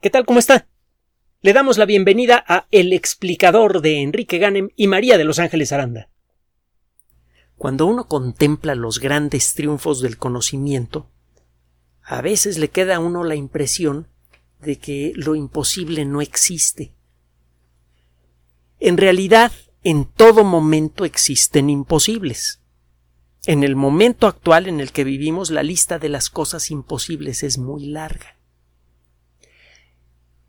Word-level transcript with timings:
¿Qué 0.00 0.10
tal? 0.10 0.26
¿Cómo 0.26 0.38
está? 0.38 0.68
Le 1.40 1.54
damos 1.54 1.78
la 1.78 1.86
bienvenida 1.86 2.44
a 2.46 2.68
El 2.70 2.92
explicador 2.92 3.80
de 3.80 4.02
Enrique 4.02 4.36
Ganem 4.36 4.68
y 4.76 4.88
María 4.88 5.16
de 5.16 5.24
Los 5.24 5.38
Ángeles 5.38 5.72
Aranda. 5.72 6.10
Cuando 7.56 7.86
uno 7.86 8.06
contempla 8.06 8.74
los 8.74 9.00
grandes 9.00 9.54
triunfos 9.54 10.02
del 10.02 10.18
conocimiento, 10.18 11.10
a 12.02 12.20
veces 12.20 12.58
le 12.58 12.68
queda 12.68 12.96
a 12.96 12.98
uno 12.98 13.24
la 13.24 13.36
impresión 13.36 14.08
de 14.60 14.78
que 14.78 15.12
lo 15.16 15.34
imposible 15.34 16.04
no 16.04 16.20
existe. 16.20 16.92
En 18.78 18.98
realidad, 18.98 19.50
en 19.82 20.04
todo 20.04 20.44
momento 20.44 21.06
existen 21.06 21.70
imposibles. 21.70 22.60
En 23.46 23.64
el 23.64 23.76
momento 23.76 24.26
actual 24.26 24.68
en 24.68 24.80
el 24.80 24.92
que 24.92 25.04
vivimos, 25.04 25.50
la 25.50 25.62
lista 25.62 25.98
de 25.98 26.10
las 26.10 26.28
cosas 26.28 26.70
imposibles 26.70 27.42
es 27.42 27.56
muy 27.56 27.86
larga 27.86 28.35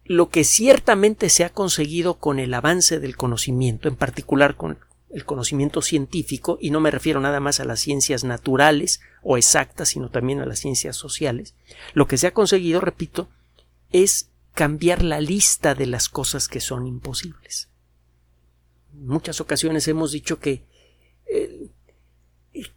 lo 0.07 0.29
que 0.29 0.43
ciertamente 0.43 1.29
se 1.29 1.43
ha 1.43 1.49
conseguido 1.49 2.15
con 2.15 2.39
el 2.39 2.53
avance 2.53 2.99
del 2.99 3.17
conocimiento, 3.17 3.87
en 3.87 3.95
particular 3.95 4.55
con 4.55 4.79
el 5.09 5.25
conocimiento 5.25 5.81
científico, 5.81 6.57
y 6.61 6.69
no 6.69 6.79
me 6.79 6.91
refiero 6.91 7.19
nada 7.19 7.39
más 7.39 7.59
a 7.59 7.65
las 7.65 7.79
ciencias 7.79 8.23
naturales 8.23 9.01
o 9.21 9.37
exactas, 9.37 9.89
sino 9.89 10.09
también 10.09 10.39
a 10.39 10.45
las 10.45 10.59
ciencias 10.59 10.95
sociales, 10.95 11.55
lo 11.93 12.07
que 12.07 12.17
se 12.17 12.27
ha 12.27 12.33
conseguido, 12.33 12.79
repito, 12.79 13.29
es 13.91 14.29
cambiar 14.53 15.03
la 15.03 15.21
lista 15.21 15.75
de 15.75 15.85
las 15.85 16.09
cosas 16.09 16.47
que 16.47 16.61
son 16.61 16.87
imposibles. 16.87 17.69
En 18.93 19.07
muchas 19.07 19.39
ocasiones 19.41 19.87
hemos 19.87 20.11
dicho 20.11 20.39
que 20.39 20.63
el, 21.27 21.71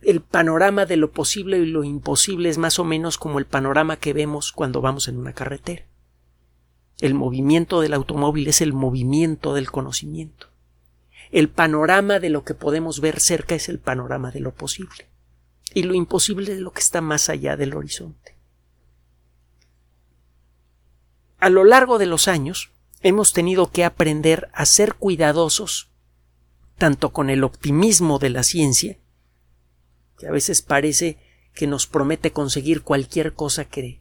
el, 0.02 0.20
panorama 0.20 0.84
de 0.84 0.96
lo 0.96 1.12
posible 1.12 1.58
y 1.58 1.66
lo 1.66 1.84
imposible 1.84 2.48
es 2.48 2.58
más 2.58 2.78
o 2.78 2.84
menos 2.84 3.18
como 3.18 3.38
el 3.38 3.46
panorama 3.46 3.96
que 3.96 4.12
vemos 4.12 4.52
cuando 4.52 4.80
vamos 4.80 5.08
en 5.08 5.16
una 5.16 5.32
carretera. 5.32 5.89
El 7.00 7.14
movimiento 7.14 7.80
del 7.80 7.94
automóvil 7.94 8.48
es 8.48 8.60
el 8.60 8.72
movimiento 8.72 9.54
del 9.54 9.70
conocimiento. 9.70 10.48
El 11.30 11.48
panorama 11.48 12.18
de 12.18 12.28
lo 12.28 12.44
que 12.44 12.54
podemos 12.54 13.00
ver 13.00 13.20
cerca 13.20 13.54
es 13.54 13.68
el 13.68 13.78
panorama 13.78 14.30
de 14.30 14.40
lo 14.40 14.52
posible. 14.52 15.08
Y 15.72 15.84
lo 15.84 15.94
imposible 15.94 16.52
es 16.52 16.58
lo 16.58 16.72
que 16.72 16.80
está 16.80 17.00
más 17.00 17.28
allá 17.28 17.56
del 17.56 17.74
horizonte. 17.74 18.36
A 21.38 21.48
lo 21.48 21.64
largo 21.64 21.98
de 21.98 22.06
los 22.06 22.28
años 22.28 22.70
hemos 23.00 23.32
tenido 23.32 23.70
que 23.70 23.84
aprender 23.84 24.50
a 24.52 24.66
ser 24.66 24.94
cuidadosos 24.94 25.90
tanto 26.76 27.12
con 27.12 27.30
el 27.30 27.44
optimismo 27.44 28.18
de 28.18 28.30
la 28.30 28.42
ciencia, 28.42 28.98
que 30.18 30.26
a 30.26 30.30
veces 30.30 30.62
parece 30.62 31.18
que 31.54 31.66
nos 31.66 31.86
promete 31.86 32.32
conseguir 32.32 32.82
cualquier 32.82 33.34
cosa 33.34 33.64
que, 33.64 34.00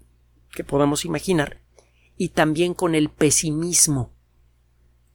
que 0.51 0.63
podamos 0.63 1.05
imaginar, 1.05 1.61
y 2.19 2.29
también 2.29 2.73
con 2.73 2.95
el 2.95 3.09
pesimismo 3.09 4.11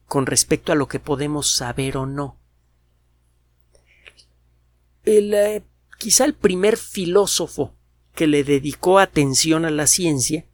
con 0.07 0.25
respecto 0.25 0.71
a 0.71 0.75
lo 0.75 0.87
que 0.87 0.99
podemos 0.99 1.55
saber 1.55 1.97
o 1.97 2.07
no. 2.07 2.39
El, 5.03 5.35
eh, 5.35 5.63
quizá 5.99 6.25
el 6.25 6.33
primer 6.33 6.77
filósofo 6.77 7.75
que 8.15 8.25
le 8.25 8.43
dedicó 8.43 8.97
atención 8.97 9.65
a 9.65 9.69
la 9.69 9.85
ciencia 9.85 10.47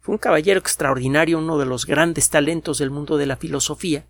fue 0.00 0.14
un 0.14 0.18
caballero 0.18 0.58
extraordinario, 0.58 1.38
uno 1.38 1.58
de 1.58 1.66
los 1.66 1.84
grandes 1.84 2.30
talentos 2.30 2.78
del 2.78 2.90
mundo 2.90 3.18
de 3.18 3.26
la 3.26 3.36
filosofía. 3.36 4.06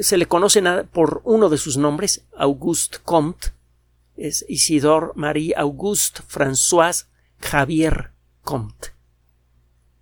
Se 0.00 0.16
le 0.16 0.24
conoce 0.24 0.62
por 0.90 1.20
uno 1.24 1.50
de 1.50 1.58
sus 1.58 1.76
nombres, 1.76 2.24
Auguste 2.34 2.98
Comte, 3.04 3.48
es 4.16 4.46
Isidore 4.48 5.08
Marie 5.14 5.52
Auguste 5.58 6.22
François 6.22 7.06
Javier 7.38 8.12
Comte. 8.42 8.93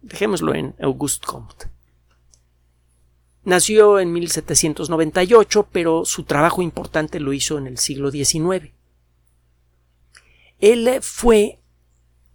Dejémoslo 0.02 0.54
en 0.54 0.74
Auguste 0.80 1.26
Comte. 1.26 1.66
Nació 3.44 3.98
en 3.98 4.12
1798, 4.12 5.68
pero 5.72 6.04
su 6.04 6.24
trabajo 6.24 6.62
importante 6.62 7.18
lo 7.18 7.32
hizo 7.32 7.58
en 7.58 7.66
el 7.66 7.78
siglo 7.78 8.10
XIX. 8.10 8.70
Él 10.60 10.88
fue 11.00 11.58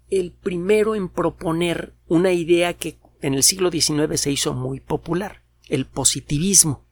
el 0.09 0.31
primero 0.31 0.95
en 0.95 1.07
proponer 1.07 1.93
una 2.07 2.33
idea 2.33 2.73
que 2.73 2.97
en 3.21 3.33
el 3.33 3.43
siglo 3.43 3.71
XIX 3.71 4.19
se 4.19 4.31
hizo 4.31 4.53
muy 4.53 4.79
popular, 4.79 5.43
el 5.69 5.85
positivismo. 5.85 6.83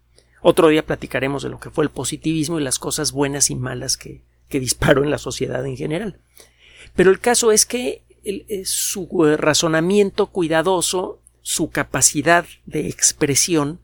Otro 0.42 0.70
día 0.70 0.86
platicaremos 0.86 1.44
de 1.44 1.50
lo 1.50 1.60
que 1.60 1.70
fue 1.70 1.84
el 1.84 1.90
positivismo 1.90 2.60
y 2.60 2.64
las 2.64 2.80
cosas 2.80 3.12
buenas 3.12 3.50
y 3.50 3.56
malas 3.56 3.98
que, 3.98 4.24
que 4.48 4.60
disparó 4.60 5.04
en 5.04 5.12
la 5.12 5.18
sociedad 5.18 5.66
en 5.66 5.76
general. 5.76 6.20
Pero 6.96 7.12
el 7.12 7.20
caso 7.20 7.52
es 7.52 7.66
que 7.66 8.05
eh, 8.26 8.64
su 8.66 9.08
eh, 9.26 9.38
razonamiento 9.38 10.28
cuidadoso, 10.28 11.22
su 11.42 11.70
capacidad 11.70 12.46
de 12.66 12.88
expresión, 12.90 13.80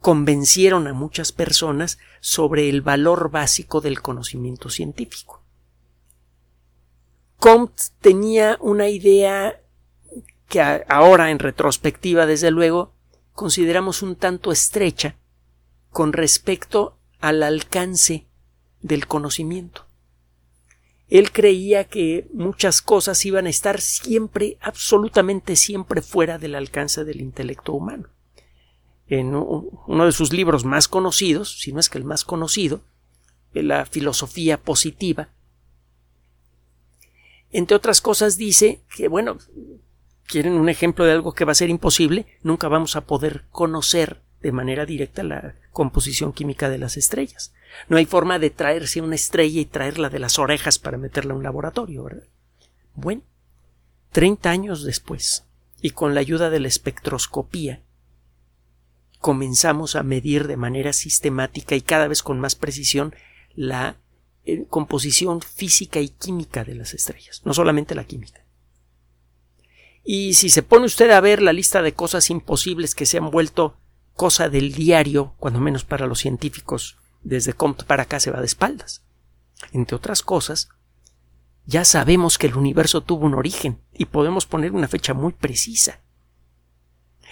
convencieron 0.00 0.86
a 0.86 0.94
muchas 0.94 1.32
personas 1.32 1.98
sobre 2.20 2.68
el 2.68 2.80
valor 2.80 3.30
básico 3.30 3.80
del 3.80 4.00
conocimiento 4.00 4.70
científico. 4.70 5.42
Comte 7.38 7.82
tenía 8.00 8.56
una 8.60 8.88
idea 8.88 9.60
que 10.48 10.60
ahora 10.88 11.30
en 11.30 11.38
retrospectiva 11.38 12.26
desde 12.26 12.50
luego 12.50 12.94
consideramos 13.32 14.02
un 14.02 14.16
tanto 14.16 14.52
estrecha 14.52 15.16
con 15.90 16.12
respecto 16.12 16.98
al 17.20 17.42
alcance 17.42 18.26
del 18.80 19.06
conocimiento. 19.06 19.89
Él 21.10 21.32
creía 21.32 21.84
que 21.84 22.28
muchas 22.32 22.80
cosas 22.80 23.24
iban 23.26 23.46
a 23.46 23.50
estar 23.50 23.80
siempre, 23.80 24.56
absolutamente 24.60 25.56
siempre 25.56 26.02
fuera 26.02 26.38
del 26.38 26.54
alcance 26.54 27.04
del 27.04 27.20
intelecto 27.20 27.72
humano. 27.72 28.08
En 29.08 29.34
uno 29.34 30.06
de 30.06 30.12
sus 30.12 30.32
libros 30.32 30.64
más 30.64 30.86
conocidos, 30.86 31.60
si 31.60 31.72
no 31.72 31.80
es 31.80 31.88
que 31.88 31.98
el 31.98 32.04
más 32.04 32.24
conocido, 32.24 32.82
la 33.52 33.84
filosofía 33.86 34.62
positiva, 34.62 35.30
entre 37.50 37.76
otras 37.76 38.00
cosas 38.00 38.36
dice 38.36 38.80
que, 38.94 39.08
bueno, 39.08 39.38
quieren 40.26 40.52
un 40.52 40.68
ejemplo 40.68 41.04
de 41.04 41.12
algo 41.12 41.32
que 41.32 41.44
va 41.44 41.52
a 41.52 41.56
ser 41.56 41.70
imposible, 41.70 42.26
nunca 42.44 42.68
vamos 42.68 42.94
a 42.94 43.06
poder 43.06 43.46
conocer 43.50 44.22
de 44.40 44.52
manera 44.52 44.86
directa 44.86 45.24
la 45.24 45.56
composición 45.72 46.32
química 46.32 46.70
de 46.70 46.78
las 46.78 46.96
estrellas. 46.96 47.52
No 47.88 47.96
hay 47.96 48.06
forma 48.06 48.38
de 48.38 48.50
traerse 48.50 49.00
una 49.00 49.14
estrella 49.14 49.60
y 49.60 49.64
traerla 49.64 50.08
de 50.08 50.18
las 50.18 50.38
orejas 50.38 50.78
para 50.78 50.98
meterla 50.98 51.32
en 51.32 51.38
un 51.38 51.42
laboratorio, 51.42 52.04
¿verdad? 52.04 52.24
Bueno, 52.94 53.22
treinta 54.12 54.50
años 54.50 54.84
después, 54.84 55.44
y 55.80 55.90
con 55.90 56.14
la 56.14 56.20
ayuda 56.20 56.50
de 56.50 56.60
la 56.60 56.68
espectroscopía, 56.68 57.82
comenzamos 59.18 59.96
a 59.96 60.02
medir 60.02 60.46
de 60.46 60.56
manera 60.56 60.92
sistemática 60.92 61.74
y 61.74 61.82
cada 61.82 62.08
vez 62.08 62.22
con 62.22 62.40
más 62.40 62.54
precisión 62.54 63.14
la 63.54 63.96
eh, 64.44 64.64
composición 64.68 65.42
física 65.42 66.00
y 66.00 66.08
química 66.08 66.64
de 66.64 66.74
las 66.74 66.94
estrellas, 66.94 67.42
no 67.44 67.52
solamente 67.54 67.94
la 67.94 68.04
química. 68.04 68.44
Y 70.02 70.34
si 70.34 70.48
se 70.48 70.62
pone 70.62 70.86
usted 70.86 71.10
a 71.10 71.20
ver 71.20 71.42
la 71.42 71.52
lista 71.52 71.82
de 71.82 71.92
cosas 71.92 72.30
imposibles 72.30 72.94
que 72.94 73.06
se 73.06 73.18
han 73.18 73.30
vuelto 73.30 73.76
cosa 74.14 74.48
del 74.48 74.72
diario, 74.72 75.34
cuando 75.38 75.60
menos 75.60 75.84
para 75.84 76.06
los 76.06 76.20
científicos 76.20 76.96
desde 77.22 77.52
Comte 77.52 77.84
para 77.84 78.04
acá 78.04 78.20
se 78.20 78.30
va 78.30 78.40
de 78.40 78.46
espaldas. 78.46 79.02
Entre 79.72 79.96
otras 79.96 80.22
cosas, 80.22 80.68
ya 81.66 81.84
sabemos 81.84 82.38
que 82.38 82.46
el 82.46 82.56
universo 82.56 83.02
tuvo 83.02 83.26
un 83.26 83.34
origen 83.34 83.78
y 83.92 84.06
podemos 84.06 84.46
poner 84.46 84.72
una 84.72 84.88
fecha 84.88 85.14
muy 85.14 85.32
precisa. 85.32 86.00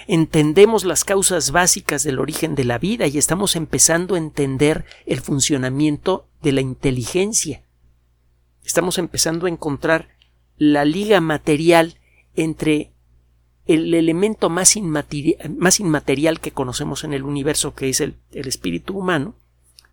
Entendemos 0.07 0.85
las 0.85 1.05
causas 1.05 1.51
básicas 1.51 2.05
del 2.05 2.21
origen 2.21 2.55
de 2.55 2.65
la 2.65 2.79
vida 2.79 3.07
y 3.09 3.19
estamos 3.19 3.57
empezando 3.57 4.15
a 4.15 4.19
entender 4.19 4.85
el 5.07 5.21
funcionamiento 5.21 6.29
de 6.41 6.53
la 6.53 6.61
inteligencia. 6.61 7.65
Estamos 8.65 8.99
empezando 8.99 9.47
a 9.47 9.51
encontrar 9.51 10.11
la 10.57 10.85
liga 10.85 11.21
material 11.21 11.99
entre 12.37 12.93
el 13.67 13.93
elemento 13.93 14.51
más, 14.51 14.77
inmaterial, 14.77 16.41
que 16.41 16.53
conocemos 16.53 17.05
en 17.05 17.13
el 17.13 17.25
universo, 17.25 17.75
que 17.75 17.89
es 17.89 18.01
el 18.01 18.17
espíritu 18.31 18.97
humano, 18.97 19.35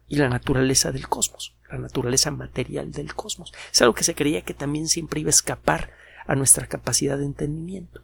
y 0.08 0.18
la 0.18 0.30
naturaleza 0.30 0.92
del 0.92 1.08
cosmos, 1.08 1.56
la 1.70 1.78
naturaleza 1.78 2.32
material 2.32 2.92
del 2.92 3.14
cosmos. 3.16 3.54
Es 3.72 3.82
algo 3.82 3.96
que 3.96 4.04
se 4.04 4.16
creía 4.16 4.42
que 4.42 4.54
también 4.54 4.88
siempre 4.88 5.22
iba 5.22 5.30
a 5.30 5.32
escapar 5.32 5.92
a 6.28 6.36
nuestra 6.36 6.68
capacidad 6.68 7.18
de 7.18 7.26
entendimiento. 7.26 8.02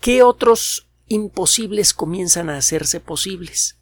¿Qué 0.00 0.22
otros 0.22 0.88
imposibles 1.06 1.94
comienzan 1.94 2.50
a 2.50 2.56
hacerse 2.56 3.00
posibles? 3.00 3.78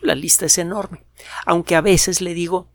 La 0.00 0.14
lista 0.14 0.46
es 0.46 0.58
enorme, 0.58 1.04
aunque 1.46 1.76
a 1.76 1.80
veces 1.80 2.20
le 2.20 2.34
digo 2.34 2.68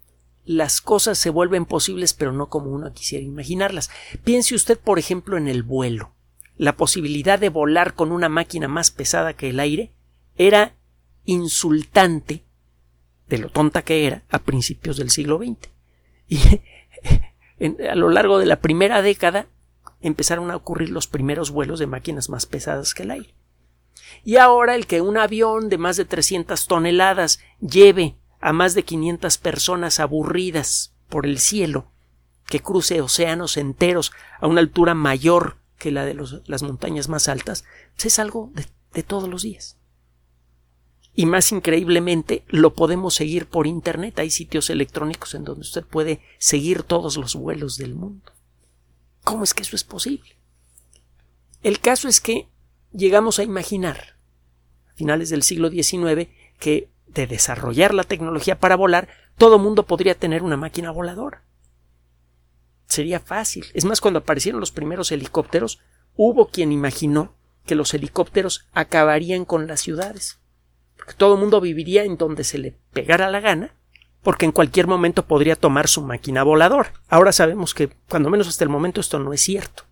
las 0.46 0.80
cosas 0.80 1.18
se 1.18 1.30
vuelven 1.30 1.66
posibles 1.66 2.14
pero 2.14 2.32
no 2.32 2.48
como 2.48 2.72
uno 2.72 2.94
quisiera 2.94 3.26
imaginarlas. 3.26 3.90
Piense 4.24 4.56
usted, 4.56 4.80
por 4.80 4.98
ejemplo, 4.98 5.38
en 5.38 5.50
el 5.50 5.62
vuelo. 5.62 6.14
La 6.56 6.78
posibilidad 6.78 7.38
de 7.38 7.50
volar 7.50 7.96
con 7.96 8.14
una 8.14 8.30
máquina 8.30 8.70
más 8.70 8.90
pesada 8.90 9.34
que 9.34 9.50
el 9.50 9.60
aire 9.60 9.92
era 10.38 10.78
insultante 11.26 12.47
de 13.28 13.38
lo 13.38 13.50
tonta 13.50 13.82
que 13.82 14.06
era 14.06 14.24
a 14.30 14.40
principios 14.40 14.98
del 14.98 15.10
siglo 15.10 15.38
XX. 15.38 15.70
Y 16.28 16.40
a 17.90 17.96
lo 17.96 18.10
largo 18.10 18.40
de 18.40 18.46
la 18.46 18.60
primera 18.60 19.02
década 19.02 19.48
empezaron 20.02 20.52
a 20.52 20.56
ocurrir 20.56 20.90
los 20.90 21.08
primeros 21.08 21.52
vuelos 21.52 21.80
de 21.80 21.88
máquinas 21.88 22.30
más 22.30 22.46
pesadas 22.46 22.94
que 22.94 23.04
el 23.04 23.12
aire. 23.12 23.34
Y 24.24 24.38
ahora 24.38 24.76
el 24.76 24.88
que 24.88 25.02
un 25.02 25.18
avión 25.18 25.70
de 25.70 25.78
más 25.78 25.98
de 25.98 26.06
300 26.06 26.68
toneladas 26.68 27.40
lleve 27.60 28.16
a 28.40 28.54
más 28.54 28.74
de 28.76 28.84
500 28.84 29.38
personas 29.38 30.00
aburridas 30.00 30.94
por 31.10 31.26
el 31.26 31.40
cielo, 31.40 31.92
que 32.46 32.60
cruce 32.60 33.02
océanos 33.02 33.58
enteros 33.58 34.12
a 34.40 34.48
una 34.48 34.62
altura 34.62 34.94
mayor 34.94 35.58
que 35.78 35.92
la 35.92 36.06
de 36.06 36.16
las 36.46 36.64
montañas 36.64 37.10
más 37.10 37.28
altas, 37.28 37.66
pues 37.96 38.08
es 38.08 38.20
algo 38.20 38.52
de 38.94 39.04
todos 39.04 39.30
los 39.30 39.42
días. 39.44 39.78
Y 41.20 41.26
más 41.26 41.52
increíblemente, 41.52 42.44
lo 42.48 42.76
podemos 42.76 43.16
seguir 43.16 43.48
por 43.48 43.66
Internet. 43.66 44.20
Hay 44.20 44.30
sitios 44.30 44.70
electrónicos 44.70 45.34
en 45.34 45.46
donde 45.46 45.62
usted 45.62 45.84
puede 45.84 46.22
seguir 46.38 46.84
todos 46.84 47.18
los 47.18 47.34
vuelos 47.34 47.76
del 47.78 47.96
mundo. 47.96 48.32
¿Cómo 49.24 49.44
es 49.44 49.56
que 49.56 49.64
eso 49.64 49.76
es 49.76 49.84
posible? 49.84 50.38
El 51.64 51.80
caso 51.80 52.08
es 52.08 52.22
que 52.22 52.50
llegamos 52.94 53.40
a 53.40 53.44
imaginar, 53.44 54.20
a 54.92 54.94
finales 54.94 55.32
del 55.32 55.42
siglo 55.42 55.72
XIX, 55.72 56.30
que 56.60 56.92
de 57.08 57.26
desarrollar 57.26 57.96
la 57.96 58.04
tecnología 58.04 58.60
para 58.60 58.76
volar, 58.76 59.10
todo 59.40 59.58
mundo 59.58 59.88
podría 59.88 60.14
tener 60.14 60.44
una 60.44 60.56
máquina 60.56 60.92
voladora. 60.92 61.44
Sería 62.86 63.20
fácil. 63.20 63.66
Es 63.74 63.86
más, 63.86 64.02
cuando 64.02 64.20
aparecieron 64.20 64.60
los 64.60 64.72
primeros 64.72 65.12
helicópteros, 65.12 65.80
hubo 66.16 66.50
quien 66.50 66.72
imaginó 66.72 67.34
que 67.66 67.74
los 67.74 67.96
helicópteros 67.96 68.68
acabarían 68.74 69.46
con 69.46 69.66
las 69.66 69.82
ciudades 69.82 70.42
todo 71.16 71.36
el 71.36 71.40
mundo 71.40 71.62
viviría 71.62 72.04
en 72.04 72.18
donde 72.18 72.44
se 72.44 72.58
le 72.58 72.76
pegara 72.94 73.30
la 73.30 73.40
gana, 73.40 73.74
porque 74.24 74.46
en 74.46 74.52
cualquier 74.52 74.88
momento 74.88 75.26
podría 75.26 75.56
tomar 75.56 75.88
su 75.88 76.02
máquina 76.02 76.44
voladora. 76.44 76.92
Ahora 77.08 77.32
sabemos 77.32 77.74
que, 77.74 77.90
cuando 78.10 78.30
menos 78.30 78.48
hasta 78.48 78.64
el 78.64 78.70
momento, 78.70 79.00
esto 79.00 79.20
no 79.20 79.34
es 79.34 79.42
cierto. 79.42 79.84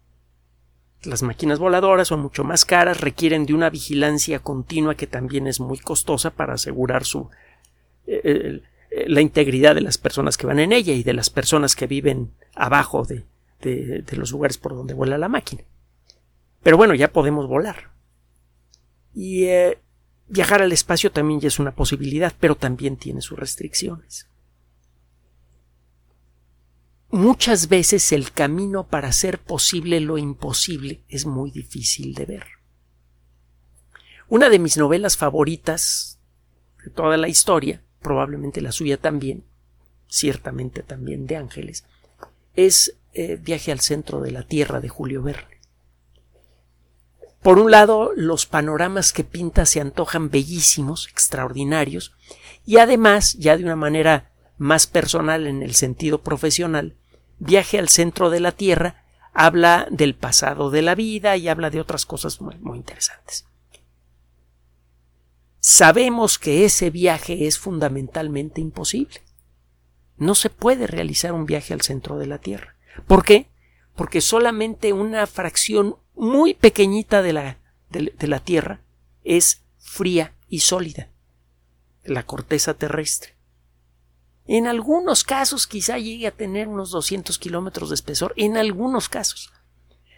Las 1.03 1.21
máquinas 1.21 1.59
voladoras 1.59 2.07
son 2.07 2.19
mucho 2.19 2.43
más 2.43 2.65
caras, 2.65 2.99
requieren 2.99 3.45
de 3.45 3.53
una 3.53 3.69
vigilancia 3.69 4.39
continua 4.39 4.95
que 4.95 5.07
también 5.07 5.47
es 5.47 5.59
muy 5.59 5.77
costosa 5.77 6.31
para 6.31 6.55
asegurar 6.55 7.05
su 7.05 7.29
eh, 8.07 8.61
la 9.07 9.21
integridad 9.21 9.75
de 9.75 9.81
las 9.81 9.97
personas 9.97 10.37
que 10.37 10.47
van 10.47 10.59
en 10.59 10.71
ella 10.71 10.93
y 10.93 11.03
de 11.03 11.13
las 11.13 11.29
personas 11.29 11.75
que 11.75 11.85
viven 11.85 12.31
abajo 12.55 13.05
de, 13.05 13.23
de 13.61 14.17
los 14.17 14.31
lugares 14.31 14.57
por 14.57 14.75
donde 14.75 14.93
vuela 14.93 15.17
la 15.17 15.29
máquina. 15.29 15.63
Pero 16.63 16.77
bueno, 16.77 16.95
ya 16.95 17.13
podemos 17.13 17.47
volar. 17.47 17.91
Y 19.13 19.43
eh, 19.43 19.77
Viajar 20.27 20.61
al 20.61 20.71
espacio 20.71 21.11
también 21.11 21.39
ya 21.39 21.47
es 21.47 21.59
una 21.59 21.75
posibilidad, 21.75 22.33
pero 22.39 22.55
también 22.55 22.97
tiene 22.97 23.21
sus 23.21 23.37
restricciones. 23.37 24.27
Muchas 27.09 27.69
veces 27.69 28.11
el 28.11 28.31
camino 28.31 28.87
para 28.87 29.09
hacer 29.09 29.39
posible 29.39 29.99
lo 29.99 30.17
imposible 30.17 31.03
es 31.07 31.25
muy 31.25 31.51
difícil 31.51 32.13
de 32.13 32.25
ver. 32.25 32.47
Una 34.27 34.49
de 34.49 34.59
mis 34.59 34.75
novelas 34.75 35.15
favoritas 35.15 36.19
de 36.83 36.89
toda 36.89 37.15
la 37.15 37.27
historia, 37.27 37.83
probablemente 38.01 38.59
la 38.59 38.71
suya 38.71 38.97
también, 38.97 39.45
ciertamente 40.09 40.81
también 40.81 41.27
de 41.27 41.37
Ángeles, 41.37 41.85
es 42.55 42.97
eh, 43.13 43.39
Viaje 43.41 43.71
al 43.71 43.79
centro 43.79 44.19
de 44.19 44.31
la 44.31 44.43
Tierra 44.43 44.81
de 44.81 44.89
Julio 44.89 45.21
Verne. 45.21 45.54
Por 47.45 47.59
un 47.59 47.69
lado, 47.69 48.11
los 48.15 48.47
panoramas 48.47 49.13
que 49.13 49.23
pinta 49.23 49.67
se 49.67 49.79
antojan 49.79 50.31
bellísimos, 50.31 51.07
extraordinarios, 51.11 52.15
y 52.65 52.77
además, 52.77 53.35
ya 53.35 53.55
de 53.55 53.63
una 53.63 53.75
manera 53.75 54.31
más 54.57 54.87
personal 54.87 55.45
en 55.45 55.61
el 55.61 55.75
sentido 55.75 56.23
profesional, 56.23 56.95
Viaje 57.37 57.77
al 57.77 57.89
centro 57.89 58.31
de 58.31 58.39
la 58.39 58.51
Tierra 58.51 59.03
habla 59.31 59.85
del 59.91 60.15
pasado 60.15 60.71
de 60.71 60.81
la 60.81 60.95
vida 60.95 61.37
y 61.37 61.47
habla 61.47 61.69
de 61.69 61.79
otras 61.79 62.07
cosas 62.07 62.41
muy, 62.41 62.55
interesantes. 62.75 63.45
Sabemos 65.59 66.39
que 66.39 66.65
ese 66.65 66.89
viaje 66.89 67.45
es 67.45 67.59
fundamentalmente 67.59 68.59
imposible. 68.59 69.21
No 70.17 70.33
se 70.33 70.49
puede 70.49 70.87
realizar 70.87 71.31
un 71.31 71.45
viaje 71.45 71.75
al 71.75 71.81
centro 71.81 72.17
de 72.17 72.25
la 72.25 72.39
Tierra. 72.39 72.75
¿Por 73.05 73.23
qué? 73.23 73.51
Porque 73.95 74.19
solamente 74.19 74.93
una 74.93 75.27
fracción 75.27 75.97
muy 76.15 76.53
pequeñita 76.53 77.21
de 77.21 77.33
la, 77.33 77.57
de, 77.89 78.27
la 78.27 78.39
Tierra 78.39 78.81
es 79.23 79.63
fría 79.77 80.33
y 80.47 80.59
sólida, 80.59 81.09
la 82.03 82.25
corteza 82.25 82.73
terrestre. 82.73 83.35
En 84.47 84.67
algunos 84.67 85.23
casos 85.23 85.65
quizá 85.65 85.97
llegue 85.97 86.27
a 86.27 86.31
tener 86.31 86.67
unos 86.67 86.91
200 86.91 87.39
kilómetros 87.39 87.89
de 87.89 87.95
espesor, 87.95 88.33
en 88.37 88.57
algunos 88.57 89.09
casos. 89.09 89.51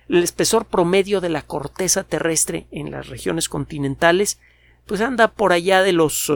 El 0.09 0.23
espesor 0.23 0.65
promedio 0.65 1.21
de 1.21 1.29
la 1.29 1.41
corteza 1.41 2.03
terrestre 2.03 2.67
en 2.71 2.91
las 2.91 3.07
regiones 3.07 3.49
continentales 3.49 4.39
pues 4.85 5.01
anda 5.01 5.27
por 5.27 5.51
allá 5.51 5.83
de 5.83 5.91
los 5.91 6.31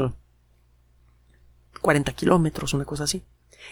40 1.81 2.11
eh, 2.11 2.13
kilómetros, 2.13 2.73
una 2.73 2.85
cosa 2.85 3.05
así. 3.05 3.23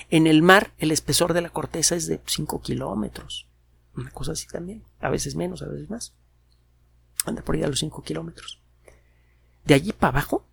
En 0.09 0.25
el 0.25 0.41
mar 0.41 0.71
el 0.77 0.91
espesor 0.91 1.33
de 1.33 1.41
la 1.41 1.49
corteza 1.49 1.95
es 1.95 2.07
de 2.07 2.21
5 2.25 2.61
kilómetros. 2.61 3.48
Una 3.99 4.11
cosa 4.11 4.31
así 4.31 4.47
también. 4.47 4.83
A 4.99 5.09
veces 5.09 5.35
menos, 5.35 5.61
a 5.61 5.67
veces 5.67 5.89
más. 5.89 6.13
Anda 7.25 7.41
por 7.41 7.55
ahí 7.55 7.63
a 7.63 7.67
los 7.67 7.79
5 7.79 8.01
kilómetros. 8.03 8.59
De 9.65 9.73
allí 9.73 9.91
para 9.91 10.19
abajo 10.19 10.45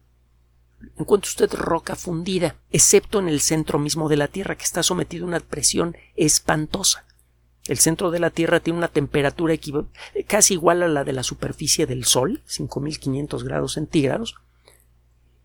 encuentra 0.98 1.28
usted 1.28 1.52
roca 1.54 1.96
fundida, 1.96 2.56
excepto 2.70 3.18
en 3.18 3.28
el 3.28 3.40
centro 3.40 3.78
mismo 3.78 4.08
de 4.08 4.16
la 4.16 4.28
Tierra, 4.28 4.56
que 4.56 4.64
está 4.64 4.82
sometido 4.82 5.24
a 5.24 5.28
una 5.28 5.40
presión 5.40 5.96
espantosa. 6.16 7.04
El 7.66 7.78
centro 7.78 8.10
de 8.10 8.20
la 8.20 8.30
Tierra 8.30 8.60
tiene 8.60 8.78
una 8.78 8.88
temperatura 8.88 9.54
casi 10.26 10.54
igual 10.54 10.82
a 10.82 10.88
la 10.88 11.04
de 11.04 11.12
la 11.12 11.22
superficie 11.22 11.86
del 11.86 12.04
Sol, 12.04 12.42
5500 12.46 13.44
grados 13.44 13.72
centígrados, 13.72 14.36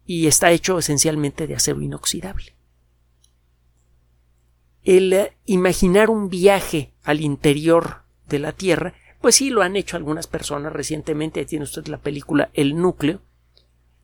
y 0.05 0.27
está 0.27 0.51
hecho 0.51 0.77
esencialmente 0.77 1.47
de 1.47 1.55
acero 1.55 1.81
inoxidable 1.81 2.55
el 4.83 5.13
eh, 5.13 5.33
imaginar 5.45 6.09
un 6.09 6.29
viaje 6.29 6.90
al 7.03 7.21
interior 7.21 8.01
de 8.27 8.39
la 8.39 8.51
Tierra, 8.51 8.93
pues 9.19 9.35
sí 9.35 9.49
lo 9.49 9.61
han 9.61 9.75
hecho 9.75 9.97
algunas 9.97 10.27
personas 10.27 10.73
recientemente. 10.73 11.39
Ahí 11.39 11.45
tiene 11.45 11.63
usted 11.63 11.87
la 11.87 11.97
película 11.97 12.49
El 12.53 12.77
núcleo, 12.77 13.21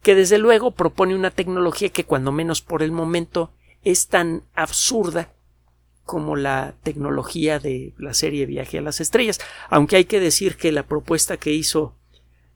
que 0.02 0.16
desde 0.16 0.38
luego 0.38 0.72
propone 0.72 1.16
una 1.16 1.32
tecnología 1.32 1.90
que 1.90 2.06
cuando 2.06 2.32
menos 2.32 2.62
por 2.62 2.84
el 2.84 2.92
momento 2.92 3.52
es 3.84 4.08
tan 4.08 4.44
absurda 4.54 5.30
como 6.06 6.36
la 6.36 6.76
tecnología 6.84 7.60
de 7.60 7.94
la 7.98 8.14
serie 8.14 8.46
Viaje 8.46 8.78
a 8.78 8.82
las 8.82 9.02
Estrellas, 9.02 9.40
aunque 9.70 9.98
hay 9.98 10.06
que 10.06 10.20
decir 10.20 10.56
que 10.56 10.72
la 10.72 10.84
propuesta 10.84 11.38
que 11.38 11.52
hizo 11.52 11.96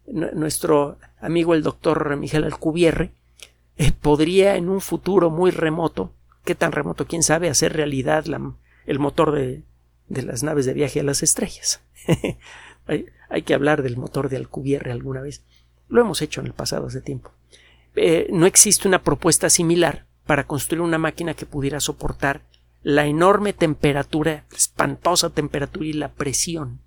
nuestro 0.07 0.97
amigo 1.19 1.53
el 1.53 1.63
doctor 1.63 2.15
Miguel 2.15 2.45
Alcubierre 2.45 3.11
eh, 3.77 3.91
podría 3.91 4.55
en 4.55 4.69
un 4.69 4.81
futuro 4.81 5.29
muy 5.29 5.51
remoto 5.51 6.13
qué 6.43 6.55
tan 6.55 6.71
remoto, 6.71 7.05
quién 7.05 7.23
sabe, 7.23 7.49
hacer 7.49 7.73
realidad 7.73 8.25
el 8.85 8.99
motor 8.99 9.31
de, 9.31 9.63
las 10.23 10.43
naves 10.43 10.65
de 10.65 10.73
viaje 10.73 10.99
a 10.99 11.03
las 11.03 11.23
estrellas. 11.23 11.81
hay, 12.87 13.41
que 13.43 13.53
hablar 13.53 13.83
del 13.83 13.97
motor 13.97 14.29
de 14.29 14.37
Alcubierre 14.37 14.91
alguna 14.91 15.21
vez. 15.21 15.43
Lo 15.87 16.01
hemos 16.01 16.21
hecho 16.21 16.41
en 16.41 16.47
el 16.47 16.53
pasado 16.53 16.87
hace 16.87 17.01
tiempo. 17.01 17.31
Eh, 17.95 18.27
no 18.31 18.45
existe 18.45 18.87
una 18.87 19.03
propuesta 19.03 19.49
similar 19.49 20.05
para 20.25 20.47
construir 20.47 20.81
una 20.81 20.97
máquina 20.97 21.33
que 21.33 21.45
pudiera 21.45 21.79
soportar 21.79 22.41
la 22.83 23.05
enorme 23.05 23.53
temperatura, 23.53 24.45
espantosa 24.55 25.29
temperatura 25.29 25.85
y 25.85 25.93
la 25.93 26.11
presión 26.13 26.81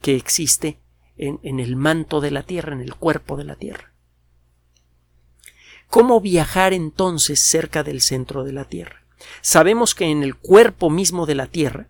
que 0.00 0.16
existe 0.16 0.78
en 1.16 1.58
el 1.58 1.74
manto 1.74 2.20
de 2.20 2.30
la 2.30 2.44
Tierra, 2.44 2.74
en 2.74 2.80
el 2.80 2.94
cuerpo 2.94 3.36
de 3.36 3.42
la 3.42 3.56
Tierra. 3.56 3.92
¿Cómo 5.88 6.20
viajar 6.20 6.74
entonces 6.74 7.40
cerca 7.40 7.82
del 7.82 8.02
centro 8.02 8.44
de 8.44 8.52
la 8.52 8.66
Tierra? 8.66 9.06
Sabemos 9.40 9.94
que 9.94 10.04
en 10.04 10.22
el 10.22 10.36
cuerpo 10.36 10.90
mismo 10.90 11.24
de 11.24 11.34
la 11.34 11.46
Tierra, 11.46 11.88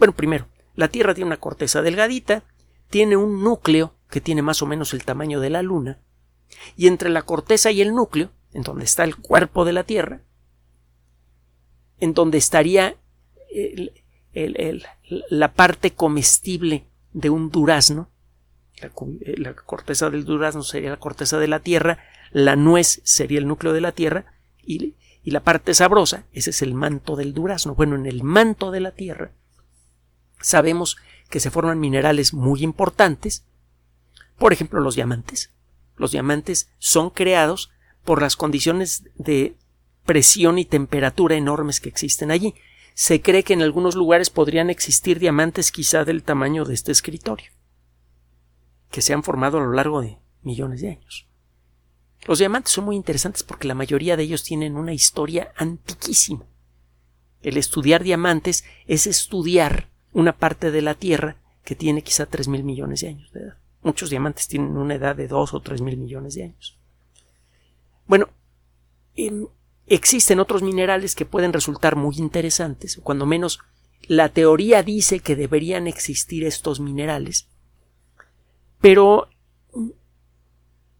bueno, 0.00 0.16
primero, 0.16 0.48
la 0.76 0.88
Tierra 0.88 1.14
tiene 1.14 1.26
una 1.26 1.36
corteza 1.36 1.82
delgadita, 1.82 2.42
tiene 2.88 3.18
un 3.18 3.44
núcleo 3.44 3.94
que 4.08 4.22
tiene 4.22 4.40
más 4.40 4.62
o 4.62 4.66
menos 4.66 4.94
el 4.94 5.04
tamaño 5.04 5.40
de 5.40 5.50
la 5.50 5.60
Luna, 5.62 6.00
y 6.74 6.86
entre 6.86 7.10
la 7.10 7.22
corteza 7.22 7.70
y 7.70 7.82
el 7.82 7.94
núcleo, 7.94 8.30
en 8.54 8.62
donde 8.62 8.86
está 8.86 9.04
el 9.04 9.16
cuerpo 9.16 9.66
de 9.66 9.74
la 9.74 9.84
Tierra, 9.84 10.22
en 12.00 12.14
donde 12.14 12.38
estaría 12.38 12.96
la 15.28 15.52
parte 15.52 15.90
comestible 15.92 16.86
de 17.12 17.28
un 17.28 17.50
durazno, 17.50 18.08
la, 18.80 18.90
la, 19.36 19.54
corteza 19.54 20.08
del 20.08 20.24
durazno 20.24 20.62
sería 20.62 20.88
la 20.88 20.96
corteza 20.96 21.38
de 21.38 21.46
la 21.46 21.60
Tierra, 21.60 21.98
la 22.32 22.56
nuez 22.56 23.02
sería 23.04 23.38
el 23.38 23.46
núcleo 23.46 23.74
de 23.74 23.82
la 23.82 23.92
Tierra 23.92 24.32
y, 24.64 24.94
la 25.24 25.40
parte 25.40 25.74
sabrosa, 25.74 26.24
ese 26.32 26.48
es 26.48 26.62
el 26.62 26.72
manto 26.72 27.16
del 27.16 27.34
durazno. 27.34 27.74
Bueno, 27.74 27.96
en 27.96 28.06
el 28.06 28.22
manto 28.22 28.70
de 28.70 28.80
la 28.80 28.92
Tierra 28.92 29.32
sabemos 30.40 30.96
que 31.28 31.40
se 31.40 31.50
forman 31.50 31.80
minerales 31.80 32.34
muy 32.34 32.62
importantes, 32.62 33.44
por 34.38 34.52
ejemplo 34.52 34.80
los 34.80 34.94
diamantes. 34.94 35.50
Los 35.96 36.12
diamantes 36.12 36.70
son 36.78 37.10
creados 37.10 37.70
por 38.04 38.22
las 38.22 38.36
condiciones 38.36 39.04
de 39.16 39.56
presión 40.04 40.58
y 40.58 40.64
temperatura 40.64 41.36
enormes 41.36 41.80
que 41.80 41.88
existen 41.88 42.30
allí. 42.30 42.54
se 42.94 43.22
cree 43.22 43.44
que 43.44 43.54
en 43.54 43.62
algunos 43.62 43.94
lugares 43.94 44.28
podrían 44.28 44.68
existir 44.68 45.18
diamantes 45.18 45.72
quizá 45.72 46.04
del 46.04 46.22
tamaño 46.22 46.64
de 46.64 46.74
este 46.74 46.92
escritorio, 46.92 47.50
que 48.90 49.00
se 49.00 49.14
han 49.14 49.22
formado 49.22 49.58
a 49.58 49.62
lo 49.62 49.72
largo 49.72 50.02
de 50.02 50.18
millones 50.42 50.82
de 50.82 50.90
años. 50.90 51.26
Los 52.26 52.40
diamantes 52.40 52.72
son 52.72 52.84
muy 52.84 52.96
interesantes 52.96 53.42
porque 53.42 53.68
la 53.68 53.74
mayoría 53.74 54.16
de 54.16 54.24
ellos 54.24 54.42
tienen 54.42 54.76
una 54.76 54.92
historia 54.92 55.52
antiquísima. 55.56 56.44
El 57.42 57.56
estudiar 57.56 58.02
diamantes 58.02 58.64
es 58.86 59.06
estudiar 59.06 59.88
una 60.12 60.32
parte 60.36 60.70
de 60.70 60.82
la 60.82 60.94
Tierra 60.94 61.36
que 61.64 61.74
tiene 61.74 62.02
quizá 62.02 62.26
tres 62.26 62.48
mil 62.48 62.64
millones 62.64 63.00
de 63.00 63.08
años 63.08 63.32
de 63.32 63.40
edad. 63.40 63.56
Muchos 63.82 64.10
diamantes 64.10 64.48
tienen 64.48 64.76
una 64.76 64.94
edad 64.94 65.16
de 65.16 65.28
dos 65.28 65.54
o 65.54 65.60
tres 65.60 65.80
mil 65.80 65.96
millones 65.96 66.34
de 66.34 66.44
años. 66.44 66.78
Bueno, 68.06 68.28
existen 69.86 70.40
otros 70.40 70.62
minerales 70.62 71.14
que 71.14 71.26
pueden 71.26 71.52
resultar 71.52 71.96
muy 71.96 72.16
interesantes, 72.18 72.98
o 72.98 73.02
cuando 73.02 73.26
menos 73.26 73.60
la 74.02 74.28
teoría 74.30 74.82
dice 74.82 75.20
que 75.20 75.36
deberían 75.36 75.86
existir 75.86 76.44
estos 76.44 76.80
minerales, 76.80 77.48
pero 78.80 79.28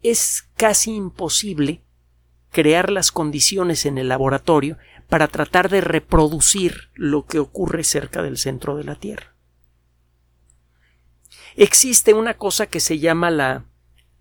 es 0.02 0.48
casi 0.56 0.94
imposible 0.94 1.82
crear 2.50 2.90
las 2.90 3.12
condiciones 3.12 3.86
en 3.86 3.98
el 3.98 4.08
laboratorio 4.08 4.78
para 5.10 5.28
tratar 5.28 5.68
de 5.68 5.82
reproducir 5.82 6.88
lo 6.94 7.26
que 7.26 7.38
ocurre 7.40 7.84
cerca 7.84 8.22
del 8.22 8.38
centro 8.38 8.76
de 8.76 8.84
la 8.84 8.94
Tierra. 8.94 9.34
Existe 11.56 12.14
una 12.14 12.34
cosa 12.34 12.66
que 12.66 12.80
se 12.80 12.98
llama 13.00 13.30
la, 13.30 13.64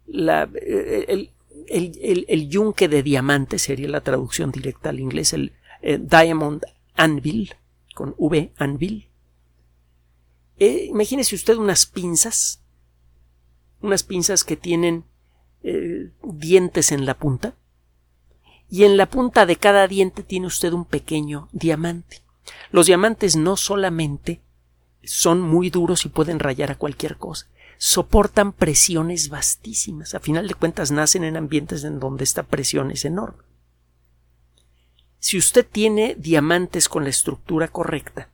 el, 0.08 1.32
el, 1.70 2.50
yunque 2.50 2.88
de 2.88 3.04
diamante, 3.04 3.60
sería 3.60 3.88
la 3.88 4.02
traducción 4.02 4.52
directa 4.52 4.90
al 4.90 5.00
inglés, 5.00 5.34
el 5.34 5.54
eh, 5.82 6.00
Diamond 6.02 6.64
Anvil, 6.96 7.54
con 7.94 8.16
V, 8.18 8.52
Anvil. 8.58 9.10
Eh, 10.58 10.88
imagínese 10.90 11.36
usted 11.36 11.56
unas 11.56 11.86
pinzas, 11.86 12.64
unas 13.82 14.04
pinzas 14.04 14.44
que 14.44 14.58
tienen 14.58 15.06
eh, 15.62 16.12
dientes 16.24 16.92
en 16.92 17.06
la 17.06 17.14
punta, 17.14 17.56
y 18.70 18.84
en 18.84 18.98
la 18.98 19.08
punta 19.08 19.46
de 19.46 19.56
cada 19.56 19.88
diente 19.88 20.24
tiene 20.24 20.48
usted 20.48 20.74
un 20.74 20.86
pequeño 20.86 21.50
diamante. 21.52 22.22
Los 22.72 22.86
diamantes 22.86 23.36
no 23.36 23.58
solamente 23.58 24.42
son 25.04 25.42
muy 25.42 25.70
duros 25.70 26.06
y 26.06 26.10
pueden 26.10 26.40
rayar 26.40 26.72
a 26.72 26.78
cualquier 26.78 27.18
cosa, 27.18 27.48
soportan 27.78 28.52
presiones 28.52 29.30
vastísimas. 29.30 30.14
A 30.14 30.20
final 30.20 30.48
de 30.48 30.54
cuentas 30.54 30.92
nacen 30.92 31.24
en 31.24 31.38
ambientes 31.38 31.84
en 31.84 32.00
donde 32.00 32.24
esta 32.24 32.44
presión 32.44 32.92
es 32.92 33.06
enorme. 33.06 33.44
Si 35.20 35.38
usted 35.38 35.66
tiene 35.70 36.16
diamantes 36.16 36.88
con 36.88 37.04
la 37.04 37.10
estructura 37.10 37.68
correcta, 37.68 38.30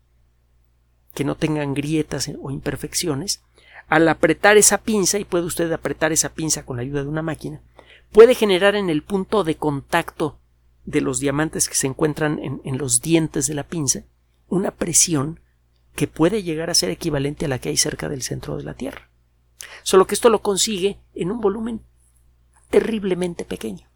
que 1.14 1.24
no 1.24 1.36
tengan 1.36 1.74
grietas 1.74 2.30
o 2.42 2.52
imperfecciones, 2.52 3.42
al 3.88 4.08
apretar 4.08 4.58
esa 4.58 4.80
pinza, 4.80 5.18
y 5.18 5.26
puede 5.26 5.46
usted 5.46 5.72
apretar 5.72 6.12
esa 6.12 6.30
pinza 6.30 6.66
con 6.66 6.78
la 6.78 6.84
ayuda 6.84 7.04
de 7.04 7.10
una 7.10 7.22
máquina, 7.22 7.62
puede 8.16 8.34
generar 8.34 8.78
en 8.78 8.90
el 8.90 9.04
punto 9.04 9.44
de 9.44 9.58
contacto 9.58 10.40
de 10.86 11.02
los 11.02 11.20
diamantes 11.20 11.68
que 11.68 11.76
se 11.76 11.88
encuentran 11.88 12.40
en, 12.64 12.78
los 12.78 13.02
dientes 13.02 13.46
de 13.46 13.56
la 13.56 13.68
pinza 13.68 14.06
una 14.48 14.72
presión 14.72 15.42
que 15.96 16.08
puede 16.08 16.42
llegar 16.42 16.70
a 16.70 16.76
ser 16.76 16.92
equivalente 16.92 17.44
a 17.44 17.50
la 17.50 17.60
que 17.60 17.68
hay 17.68 17.76
cerca 17.76 18.08
del 18.08 18.22
centro 18.22 18.56
de 18.56 18.64
la 18.64 18.74
Tierra. 18.74 19.10
Solo 19.84 20.08
que 20.08 20.16
esto 20.16 20.30
lo 20.30 20.42
consigue 20.42 20.98
en 21.14 21.30
un 21.30 21.42
volumen 21.42 21.82
terriblemente 22.70 23.44
pequeño. 23.44 23.90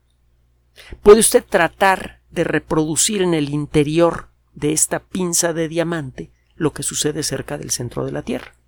Puede 1.01 1.21
usted 1.21 1.45
tratar 1.45 2.21
de 2.29 2.43
reproducir 2.43 3.21
en 3.21 3.33
el 3.33 3.47
interior 3.47 4.31
de 4.53 4.73
esta 4.73 4.99
pinza 4.99 5.53
de 5.53 5.69
diamante 5.69 6.33
lo 6.57 6.73
que 6.73 6.83
sucede 6.83 7.23
cerca 7.23 7.57
del 7.57 7.71
centro 7.71 8.03
de 8.03 8.11
la 8.11 8.23
Tierra 8.23 8.58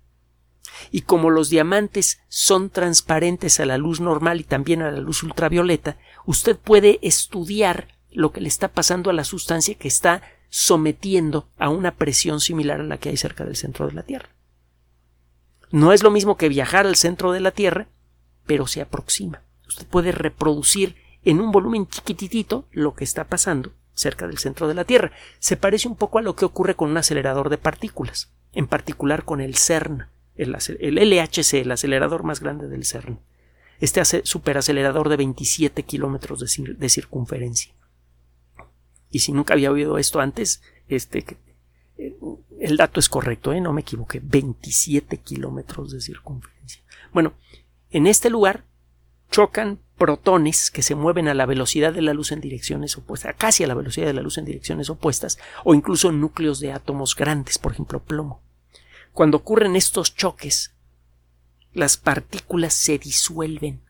y 0.90 1.02
como 1.02 1.30
los 1.30 1.50
diamantes 1.50 2.20
son 2.28 2.70
transparentes 2.70 3.60
a 3.60 3.66
la 3.66 3.78
luz 3.78 4.00
normal 4.00 4.40
y 4.40 4.44
también 4.44 4.82
a 4.82 4.90
la 4.90 5.00
luz 5.00 5.22
ultravioleta, 5.22 5.96
usted 6.26 6.56
puede 6.56 6.98
estudiar 7.02 7.88
lo 8.10 8.32
que 8.32 8.40
le 8.40 8.48
está 8.48 8.68
pasando 8.68 9.10
a 9.10 9.14
la 9.14 9.24
sustancia 9.24 9.74
que 9.74 9.88
está 9.88 10.22
sometiendo 10.48 11.48
a 11.58 11.70
una 11.70 11.94
presión 11.94 12.40
similar 12.40 12.80
a 12.80 12.84
la 12.84 12.98
que 12.98 13.08
hay 13.08 13.16
cerca 13.16 13.44
del 13.44 13.56
centro 13.56 13.86
de 13.86 13.94
la 13.94 14.02
Tierra. 14.02 14.28
No 15.70 15.92
es 15.92 16.02
lo 16.02 16.10
mismo 16.10 16.36
que 16.36 16.50
viajar 16.50 16.86
al 16.86 16.96
centro 16.96 17.32
de 17.32 17.40
la 17.40 17.52
Tierra, 17.52 17.88
pero 18.46 18.66
se 18.66 18.82
aproxima. 18.82 19.42
Usted 19.66 19.86
puede 19.86 20.12
reproducir 20.12 20.96
en 21.24 21.40
un 21.40 21.52
volumen 21.52 21.86
chiquititito 21.86 22.66
lo 22.70 22.94
que 22.94 23.04
está 23.04 23.24
pasando 23.24 23.72
cerca 23.94 24.26
del 24.26 24.38
centro 24.38 24.68
de 24.68 24.74
la 24.74 24.84
Tierra. 24.84 25.12
Se 25.38 25.56
parece 25.56 25.88
un 25.88 25.96
poco 25.96 26.18
a 26.18 26.22
lo 26.22 26.36
que 26.36 26.44
ocurre 26.44 26.74
con 26.74 26.90
un 26.90 26.98
acelerador 26.98 27.48
de 27.48 27.58
partículas, 27.58 28.30
en 28.52 28.66
particular 28.66 29.24
con 29.24 29.40
el 29.40 29.56
CERN 29.56 30.08
el, 30.36 30.52
LHC, 30.52 31.54
el 31.54 31.70
acelerador 31.70 32.22
más 32.22 32.40
grande 32.40 32.68
del 32.68 32.84
CERN. 32.84 33.18
Este 33.80 34.02
superacelerador 34.24 35.08
de 35.08 35.16
27 35.16 35.82
kilómetros 35.82 36.40
de, 36.40 36.88
circunferencia. 36.88 37.72
Y 39.10 39.18
si 39.18 39.32
nunca 39.32 39.54
había 39.54 39.72
oído 39.72 39.98
esto 39.98 40.20
antes, 40.20 40.62
este, 40.88 41.24
eh, 41.98 42.16
el 42.60 42.76
dato 42.76 43.00
es 43.00 43.08
correcto, 43.08 43.52
¿eh? 43.52 43.60
no 43.60 43.72
me 43.72 43.80
equivoqué, 43.80 44.20
27 44.22 45.18
kilómetros 45.18 45.90
de 45.90 46.00
circunferencia. 46.00 46.82
Bueno, 47.12 47.34
en 47.90 48.06
este 48.06 48.30
lugar 48.30 48.64
chocan 49.30 49.80
protones 49.98 50.70
que 50.70 50.82
se 50.82 50.94
mueven 50.94 51.28
a 51.28 51.34
la 51.34 51.46
velocidad 51.46 51.92
de 51.92 52.02
la 52.02 52.14
luz 52.14 52.32
en 52.32 52.40
direcciones 52.40 52.96
opuestas, 52.96 53.34
casi 53.36 53.64
a 53.64 53.66
la 53.66 53.74
velocidad 53.74 54.06
de 54.06 54.12
la 54.12 54.22
luz 54.22 54.38
en 54.38 54.44
direcciones 54.44 54.90
opuestas, 54.90 55.38
o 55.64 55.74
incluso 55.74 56.12
núcleos 56.12 56.60
de 56.60 56.72
átomos 56.72 57.16
grandes, 57.16 57.58
por 57.58 57.72
ejemplo 57.72 58.00
plomo. 58.00 58.42
Cuando 59.12 59.36
ocurren 59.36 59.76
estos 59.76 60.14
choques, 60.14 60.74
las 61.74 61.96
partículas 61.96 62.72
se 62.74 62.98
disuelven, 62.98 63.82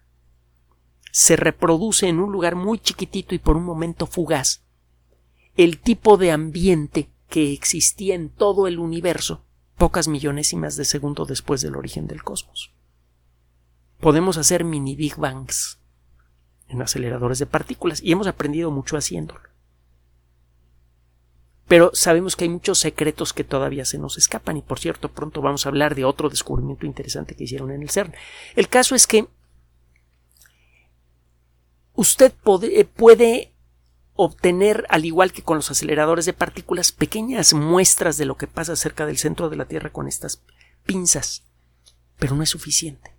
se 1.13 1.37
reproduce 1.37 2.09
en 2.09 2.19
un 2.19 2.33
lugar 2.33 2.57
muy 2.57 2.79
chiquitito 2.79 3.35
y 3.35 3.39
por 3.39 3.57
un 3.57 3.65
momento 3.65 4.07
fugaz 4.07 4.63
el 5.57 5.79
tipo 5.79 6.17
de 6.17 6.33
ambiente 6.33 7.11
que 7.29 7.53
existía 7.53 8.15
en 8.15 8.31
todo 8.31 8.67
el 8.67 8.79
universo 8.79 9.45
pocas 9.77 10.09
millonésimas 10.09 10.77
de 10.77 10.85
segundo 10.85 11.25
después 11.25 11.61
del 11.61 11.77
origen 11.77 12.07
del 12.07 12.23
cosmos. 12.23 12.73
Podemos 14.01 14.39
hacer 14.39 14.65
mini 14.65 14.97
Big 14.97 15.17
Bangs 15.17 15.79
en 16.69 16.83
aceleradores 16.83 17.39
de 17.39 17.47
partículas 17.47 18.03
y 18.03 18.13
hemos 18.13 18.27
aprendido 18.27 18.71
mucho 18.71 18.97
haciéndolo 18.97 19.52
pero 21.73 21.91
sabemos 21.95 22.37
que 22.37 22.45
hay 22.45 22.51
muchos 22.51 22.81
secretos 22.81 23.33
que 23.33 23.45
todavía 23.45 23.87
se 23.87 23.97
nos 23.97 24.19
escapan 24.19 24.59
y 24.59 24.61
por 24.61 24.79
cierto 24.79 25.09
pronto 25.11 25.41
vamos 25.41 25.65
a 25.65 25.71
hablar 25.71 25.95
de 25.95 26.05
otro 26.05 26.29
descubrimiento 26.29 26.85
interesante 26.85 27.35
que 27.35 27.45
hicieron 27.45 27.71
en 27.71 27.81
el 27.81 27.89
CERN. 27.89 28.13
El 28.57 28.69
caso 28.69 28.95
es 28.95 29.07
que 29.07 29.27
usted 31.95 32.31
eh, 32.65 32.85
puede 32.85 33.55
obtener, 34.13 34.85
al 34.91 35.07
igual 35.07 35.33
que 35.33 35.41
con 35.41 35.57
los 35.57 35.71
aceleradores 35.71 36.27
de 36.27 36.35
partículas, 36.35 36.93
pequeñas 36.93 37.55
muestras 37.55 38.19
de 38.19 38.27
lo 38.27 38.37
que 38.37 38.49
pasa 38.49 38.77
cerca 38.77 39.07
del 39.07 39.17
centro 39.17 39.49
de 39.49 39.57
la 39.57 39.65
Tierra 39.65 39.89
con 39.89 40.09
estas 40.09 40.43
pinzas, 40.85 41.43
pero 42.19 42.37
no 42.37 42.43
es 42.43 42.51
suficiente. 42.51 43.17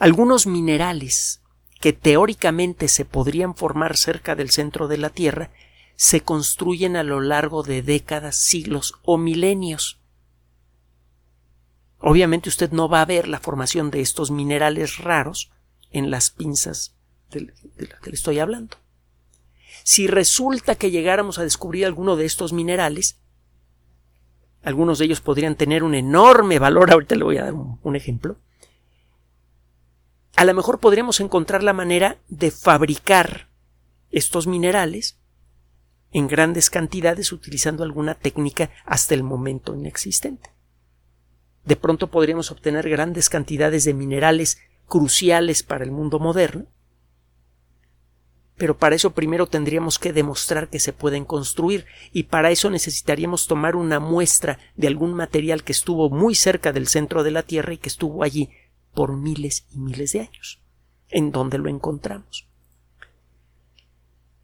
Algunos 0.00 0.48
minerales 0.48 1.42
que 1.80 1.92
teóricamente 1.92 2.88
se 2.88 3.04
podrían 3.04 3.54
formar 3.54 3.96
cerca 3.96 4.34
del 4.34 4.50
centro 4.50 4.88
de 4.88 4.98
la 4.98 5.10
Tierra 5.10 5.52
se 5.98 6.20
construyen 6.20 6.94
a 6.94 7.02
lo 7.02 7.20
largo 7.20 7.64
de 7.64 7.82
décadas, 7.82 8.36
siglos 8.36 8.94
o 9.02 9.18
milenios. 9.18 9.98
Obviamente 11.98 12.48
usted 12.48 12.70
no 12.70 12.88
va 12.88 13.02
a 13.02 13.04
ver 13.04 13.26
la 13.26 13.40
formación 13.40 13.90
de 13.90 14.00
estos 14.00 14.30
minerales 14.30 14.98
raros 14.98 15.50
en 15.90 16.12
las 16.12 16.30
pinzas 16.30 16.94
de, 17.32 17.52
las 17.78 18.00
que 18.00 18.10
le 18.10 18.14
estoy 18.14 18.38
hablando. 18.38 18.76
Si 19.82 20.06
resulta 20.06 20.76
que 20.76 20.92
llegáramos 20.92 21.40
a 21.40 21.42
descubrir 21.42 21.84
alguno 21.84 22.14
de 22.14 22.26
estos 22.26 22.52
minerales, 22.52 23.18
algunos 24.62 25.00
de 25.00 25.06
ellos 25.06 25.20
podrían 25.20 25.56
tener 25.56 25.82
un 25.82 25.96
enorme 25.96 26.60
valor, 26.60 26.92
ahorita 26.92 27.16
le 27.16 27.24
voy 27.24 27.38
a 27.38 27.44
dar 27.46 27.54
un 27.54 27.96
ejemplo, 27.96 28.36
a 30.36 30.44
lo 30.44 30.54
mejor 30.54 30.78
podríamos 30.78 31.18
encontrar 31.18 31.64
la 31.64 31.72
manera 31.72 32.18
de 32.28 32.52
fabricar 32.52 33.48
estos 34.12 34.46
minerales 34.46 35.17
en 36.12 36.26
grandes 36.26 36.70
cantidades 36.70 37.32
utilizando 37.32 37.84
alguna 37.84 38.14
técnica 38.14 38.70
hasta 38.84 39.14
el 39.14 39.22
momento 39.22 39.74
inexistente. 39.74 40.50
De 41.64 41.76
pronto 41.76 42.10
podríamos 42.10 42.50
obtener 42.50 42.88
grandes 42.88 43.28
cantidades 43.28 43.84
de 43.84 43.94
minerales 43.94 44.58
cruciales 44.86 45.62
para 45.62 45.84
el 45.84 45.90
mundo 45.90 46.18
moderno, 46.18 46.66
pero 48.56 48.76
para 48.76 48.96
eso 48.96 49.12
primero 49.12 49.46
tendríamos 49.46 49.98
que 49.98 50.12
demostrar 50.12 50.68
que 50.68 50.80
se 50.80 50.92
pueden 50.92 51.24
construir 51.24 51.86
y 52.12 52.24
para 52.24 52.50
eso 52.50 52.70
necesitaríamos 52.70 53.46
tomar 53.46 53.76
una 53.76 54.00
muestra 54.00 54.58
de 54.76 54.88
algún 54.88 55.14
material 55.14 55.62
que 55.62 55.72
estuvo 55.72 56.10
muy 56.10 56.34
cerca 56.34 56.72
del 56.72 56.88
centro 56.88 57.22
de 57.22 57.30
la 57.30 57.44
Tierra 57.44 57.74
y 57.74 57.78
que 57.78 57.88
estuvo 57.88 58.24
allí 58.24 58.50
por 58.94 59.16
miles 59.16 59.66
y 59.72 59.78
miles 59.78 60.12
de 60.12 60.20
años. 60.20 60.60
¿En 61.08 61.30
dónde 61.30 61.58
lo 61.58 61.68
encontramos? 61.68 62.48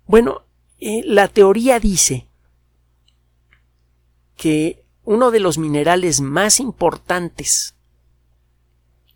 Bueno, 0.06 0.42
eh, 0.86 1.02
la 1.06 1.28
teoría 1.28 1.80
dice 1.80 2.26
que 4.36 4.84
uno 5.02 5.30
de 5.30 5.40
los 5.40 5.56
minerales 5.56 6.20
más 6.20 6.60
importantes, 6.60 7.74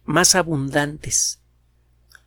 más 0.07 0.35
abundantes 0.35 1.43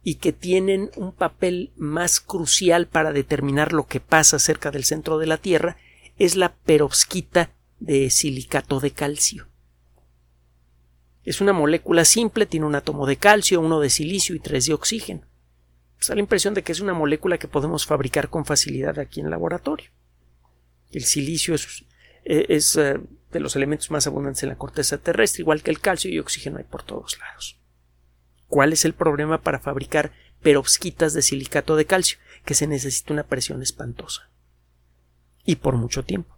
y 0.04 0.16
que 0.16 0.32
tienen 0.32 0.92
un 0.96 1.12
papel 1.12 1.72
más 1.76 2.20
crucial 2.20 2.86
para 2.86 3.14
determinar 3.14 3.74
lo 3.74 3.88
que 3.88 4.00
pasa 4.00 4.38
cerca 4.38 4.70
del 4.70 4.84
centro 4.84 5.18
de 5.18 5.26
la 5.26 5.38
Tierra 5.38 5.78
es 6.20 6.36
la 6.36 6.54
perovskita 6.54 7.50
de 7.80 8.12
silicato 8.12 8.80
de 8.80 8.92
calcio. 8.92 9.48
Es 11.24 11.42
una 11.42 11.54
molécula 11.54 12.06
simple, 12.06 12.46
tiene 12.46 12.68
un 12.68 12.76
átomo 12.76 13.08
de 13.08 13.18
calcio, 13.18 13.60
uno 13.60 13.80
de 13.80 13.90
silicio 13.90 14.36
y 14.36 14.40
tres 14.40 14.68
de 14.68 14.76
oxígeno. 14.76 15.31
Pues 16.02 16.08
da 16.08 16.16
la 16.16 16.22
impresión 16.22 16.56
de 16.56 16.64
que 16.64 16.72
es 16.72 16.80
una 16.80 16.96
molécula 16.96 17.38
que 17.38 17.48
podemos 17.48 17.86
fabricar 17.86 18.30
con 18.30 18.44
facilidad 18.44 18.98
aquí 18.98 19.20
en 19.20 19.28
el 19.28 19.32
laboratorio. 19.34 19.92
El 20.92 21.04
silicio 21.04 21.54
es, 21.54 21.86
eh, 22.26 22.48
es 22.50 22.76
eh, 22.76 23.00
de 23.32 23.40
los 23.40 23.56
elementos 23.56 23.92
más 23.92 24.08
abundantes 24.08 24.42
en 24.42 24.50
la 24.50 24.58
corteza 24.58 24.98
terrestre, 24.98 25.44
igual 25.44 25.62
que 25.62 25.70
el 25.70 25.80
calcio 25.80 26.10
y 26.10 26.18
oxígeno 26.18 26.58
hay 26.58 26.64
por 26.64 26.82
todos 26.82 27.20
lados. 27.20 27.62
¿Cuál 28.48 28.74
es 28.74 28.84
el 28.84 28.96
problema 28.96 29.42
para 29.42 29.60
fabricar 29.60 30.12
perovskitas 30.42 31.14
de 31.14 31.22
silicato 31.22 31.76
de 31.76 31.86
calcio? 31.86 32.18
Que 32.46 32.56
se 32.56 32.66
necesita 32.66 33.14
una 33.14 33.28
presión 33.28 33.62
espantosa. 33.62 34.32
Y 35.46 35.58
por 35.58 35.76
mucho 35.76 36.02
tiempo. 36.02 36.36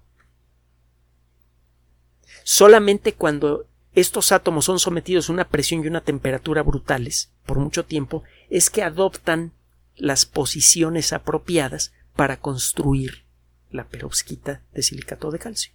Solamente 2.43 3.13
cuando 3.13 3.69
estos 3.95 4.31
átomos 4.31 4.65
son 4.65 4.79
sometidos 4.79 5.29
a 5.29 5.33
una 5.33 5.47
presión 5.47 5.83
y 5.83 5.87
una 5.87 6.01
temperatura 6.01 6.63
brutales 6.63 7.31
por 7.45 7.59
mucho 7.59 7.85
tiempo, 7.85 8.23
es 8.49 8.69
que 8.69 8.83
adoptan 8.83 9.53
las 9.95 10.25
posiciones 10.25 11.13
apropiadas 11.13 11.93
para 12.15 12.37
construir 12.37 13.25
la 13.69 13.85
perovskita 13.85 14.61
de 14.73 14.83
silicato 14.83 15.31
de 15.31 15.39
calcio. 15.39 15.73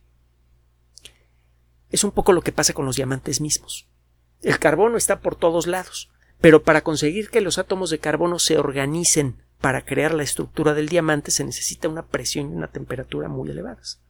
Es 1.90 2.04
un 2.04 2.10
poco 2.10 2.32
lo 2.32 2.42
que 2.42 2.52
pasa 2.52 2.72
con 2.72 2.86
los 2.86 2.96
diamantes 2.96 3.40
mismos. 3.40 3.86
El 4.42 4.58
carbono 4.58 4.96
está 4.96 5.20
por 5.20 5.36
todos 5.36 5.66
lados, 5.66 6.10
pero 6.40 6.62
para 6.62 6.82
conseguir 6.82 7.30
que 7.30 7.40
los 7.40 7.58
átomos 7.58 7.90
de 7.90 7.98
carbono 7.98 8.38
se 8.38 8.58
organicen 8.58 9.42
para 9.60 9.84
crear 9.84 10.14
la 10.14 10.22
estructura 10.22 10.74
del 10.74 10.88
diamante 10.88 11.30
se 11.30 11.44
necesita 11.44 11.88
una 11.88 12.06
presión 12.06 12.52
y 12.52 12.56
una 12.56 12.68
temperatura 12.68 13.28
muy 13.28 13.50
elevadas. 13.50 14.00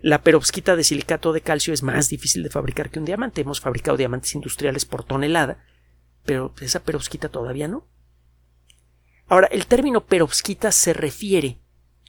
La 0.00 0.22
perovskita 0.22 0.76
de 0.76 0.84
silicato 0.84 1.32
de 1.32 1.40
calcio 1.40 1.72
es 1.72 1.82
más 1.82 2.08
difícil 2.08 2.42
de 2.42 2.50
fabricar 2.50 2.90
que 2.90 2.98
un 2.98 3.04
diamante. 3.04 3.40
Hemos 3.40 3.60
fabricado 3.60 3.96
diamantes 3.96 4.34
industriales 4.34 4.84
por 4.84 5.04
tonelada, 5.04 5.64
pero 6.24 6.54
esa 6.60 6.80
perovskita 6.80 7.28
todavía 7.28 7.68
no. 7.68 7.86
Ahora, 9.28 9.46
el 9.48 9.66
término 9.66 10.06
perovskita 10.06 10.72
se 10.72 10.92
refiere 10.92 11.58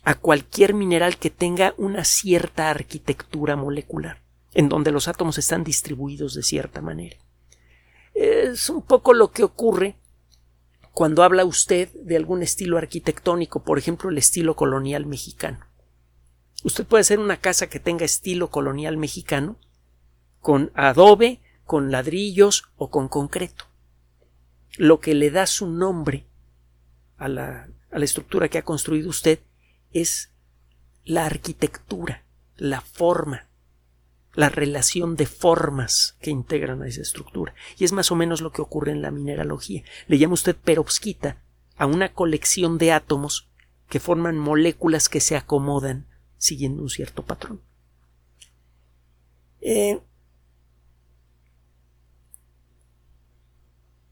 a 0.03 0.15
cualquier 0.15 0.74
mineral 0.74 1.17
que 1.17 1.29
tenga 1.29 1.74
una 1.77 2.03
cierta 2.03 2.69
arquitectura 2.69 3.55
molecular 3.55 4.21
en 4.53 4.69
donde 4.69 4.91
los 4.91 5.07
átomos 5.07 5.38
están 5.38 5.63
distribuidos 5.63 6.33
de 6.33 6.43
cierta 6.43 6.81
manera. 6.81 7.17
Es 8.13 8.69
un 8.69 8.81
poco 8.81 9.13
lo 9.13 9.31
que 9.31 9.43
ocurre 9.43 9.95
cuando 10.93 11.24
habla 11.24 11.45
usted 11.45 11.89
de 11.93 12.15
algún 12.15 12.41
estilo 12.41 12.77
arquitectónico, 12.77 13.63
por 13.63 13.77
ejemplo, 13.77 14.09
el 14.09 14.17
estilo 14.17 14.55
colonial 14.55 15.05
mexicano. 15.05 15.68
Usted 16.63 16.85
puede 16.85 17.01
hacer 17.01 17.19
una 17.19 17.37
casa 17.37 17.67
que 17.67 17.79
tenga 17.79 18.05
estilo 18.05 18.49
colonial 18.49 18.97
mexicano 18.97 19.57
con 20.39 20.71
adobe, 20.73 21.41
con 21.63 21.91
ladrillos 21.91 22.69
o 22.75 22.89
con 22.89 23.07
concreto. 23.07 23.65
Lo 24.77 24.99
que 24.99 25.13
le 25.13 25.31
da 25.31 25.45
su 25.45 25.67
nombre 25.67 26.25
a 27.17 27.27
la, 27.27 27.69
estructura 27.91 28.47
que 28.47 28.57
ha 28.57 28.63
construido 28.63 29.09
usted 29.09 29.39
es 29.91 30.31
la 31.03 31.25
arquitectura, 31.25 32.23
la 32.55 32.81
forma, 32.81 33.47
la 34.33 34.49
relación 34.49 35.15
de 35.15 35.25
formas 35.25 36.17
que 36.21 36.29
integran 36.29 36.81
a 36.81 36.87
esa 36.87 37.01
estructura. 37.01 37.53
Y 37.77 37.83
es 37.83 37.91
más 37.91 38.11
o 38.11 38.15
menos 38.15 38.41
lo 38.41 38.51
que 38.51 38.61
ocurre 38.61 38.91
en 38.91 39.01
la 39.01 39.11
mineralogía. 39.11 39.83
Le 40.07 40.17
llama 40.17 40.35
usted 40.35 40.55
perovskita 40.55 41.41
a 41.77 41.86
una 41.86 42.13
colección 42.13 42.77
de 42.77 42.91
átomos 42.91 43.49
que 43.89 43.99
forman 43.99 44.38
moléculas 44.38 45.10
que 45.10 45.19
se 45.19 45.36
acomodan 45.36 46.09
siguiendo 46.39 46.82
un 46.82 46.89
cierto 46.89 47.23
patrón. 47.23 47.62
Eh, 49.62 49.99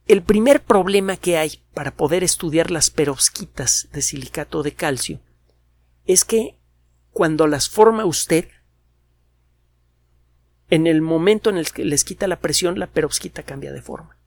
el 0.06 0.22
primer 0.22 0.62
problema 0.64 1.18
que 1.18 1.38
hay 1.38 1.64
para 1.74 1.96
poder 1.96 2.24
estudiar 2.24 2.70
las 2.70 2.92
perovskitas 2.92 3.88
de 3.92 4.02
silicato 4.02 4.62
de 4.62 4.74
calcio 4.74 5.20
es 6.06 6.26
que 6.26 6.60
cuando 7.12 7.48
las 7.48 7.70
forma 7.70 8.06
usted 8.06 8.50
en 10.70 10.86
el 10.86 11.02
momento 11.02 11.50
en 11.50 11.58
el 11.58 11.72
que 11.72 11.86
les 11.86 12.04
quita 12.04 12.28
la 12.28 12.42
presión, 12.42 12.78
la 12.78 12.88
perovskita 12.88 13.44
cambia 13.44 13.72
de 13.72 13.82
forma. 13.82 14.18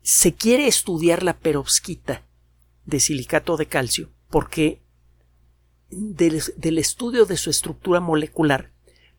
Se 0.00 0.34
quiere 0.34 0.66
estudiar 0.66 1.22
la 1.22 1.38
perovskita 1.38 2.26
de 2.86 3.00
silicato 3.00 3.58
de 3.58 3.66
calcio 3.66 4.10
porque 4.32 4.80
del, 5.90 6.78
estudio 6.78 7.26
de 7.26 7.36
su 7.36 7.50
estructura 7.50 8.00
molecular 8.00 8.72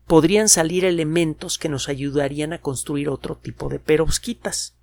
podrían 0.08 0.48
salir 0.48 0.84
elementos 0.84 1.56
que 1.56 1.68
nos 1.68 1.88
ayudarían 1.88 2.52
a 2.52 2.60
construir 2.60 3.08
otro 3.08 3.36
tipo 3.36 3.68
de 3.68 3.78
perovskitas. 3.78 4.74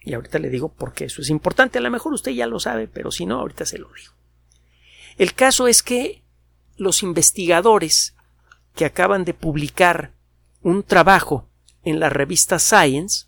Y 0.00 0.14
ahorita 0.14 0.38
le 0.38 0.48
digo 0.48 0.72
por 0.72 0.94
qué 0.94 1.04
eso 1.04 1.20
es 1.20 1.28
importante. 1.28 1.76
A 1.76 1.82
lo 1.82 1.90
mejor 1.90 2.14
usted 2.14 2.32
ya 2.32 2.46
lo 2.46 2.58
sabe, 2.58 2.88
pero 2.88 3.10
si 3.10 3.26
no, 3.26 3.38
ahorita 3.38 3.66
se 3.66 3.78
lo 3.78 3.88
digo. 3.92 4.14
El 5.18 5.34
caso 5.34 5.68
es 5.68 5.82
que 5.82 6.24
los 6.78 7.02
investigadores 7.02 8.16
que 8.74 8.86
acaban 8.86 9.26
de 9.26 9.34
publicar 9.34 10.14
un 10.62 10.84
trabajo 10.84 11.50
en 11.82 12.00
la 12.00 12.08
revista 12.08 12.58
Science 12.58 13.26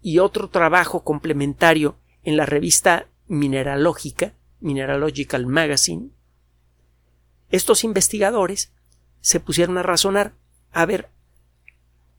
y 0.00 0.20
otro 0.20 0.48
trabajo 0.48 1.02
complementario 1.02 1.96
en 2.22 2.36
la 2.36 2.46
revista 2.46 3.08
Mineralógica, 3.28 4.34
Mineralogical 4.60 5.46
Magazine, 5.46 6.10
estos 7.50 7.84
investigadores 7.84 8.72
se 9.20 9.40
pusieron 9.40 9.78
a 9.78 9.82
razonar 9.82 10.34
a 10.72 10.84
ver 10.86 11.10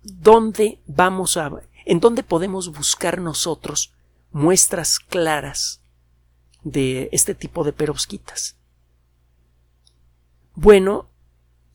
dónde 0.04 0.80
vamos 0.86 1.38
a 1.38 1.52
en 1.86 2.00
dónde 2.00 2.24
podemos 2.24 2.72
buscar 2.72 3.19
nosotros 3.19 3.93
muestras 4.32 5.00
claras 5.00 5.82
de 6.63 7.10
este 7.12 7.34
tipo 7.36 7.63
de 7.63 7.74
perovskitas. 7.74 8.58
Bueno, 10.54 11.10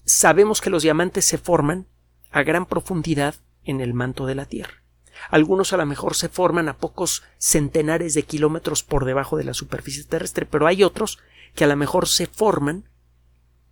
sabemos 0.04 0.60
que 0.60 0.70
los 0.70 0.82
diamantes 0.82 1.24
se 1.24 1.38
forman 1.38 1.86
a 2.30 2.42
gran 2.42 2.66
profundidad 2.66 3.34
en 3.64 3.80
el 3.80 3.94
manto 3.94 4.26
de 4.26 4.34
la 4.34 4.46
Tierra. 4.46 4.83
Algunos 5.30 5.72
a 5.72 5.76
lo 5.76 5.86
mejor 5.86 6.14
se 6.14 6.28
forman 6.28 6.68
a 6.68 6.78
pocos 6.78 7.22
centenares 7.38 8.14
de 8.14 8.24
kilómetros 8.24 8.82
por 8.82 9.04
debajo 9.04 9.36
de 9.36 9.44
la 9.44 9.54
superficie 9.54 10.04
terrestre, 10.04 10.46
pero 10.46 10.66
hay 10.66 10.82
otros 10.84 11.18
que 11.54 11.64
a 11.64 11.68
lo 11.68 11.76
mejor 11.76 12.08
se 12.08 12.26
forman 12.26 12.88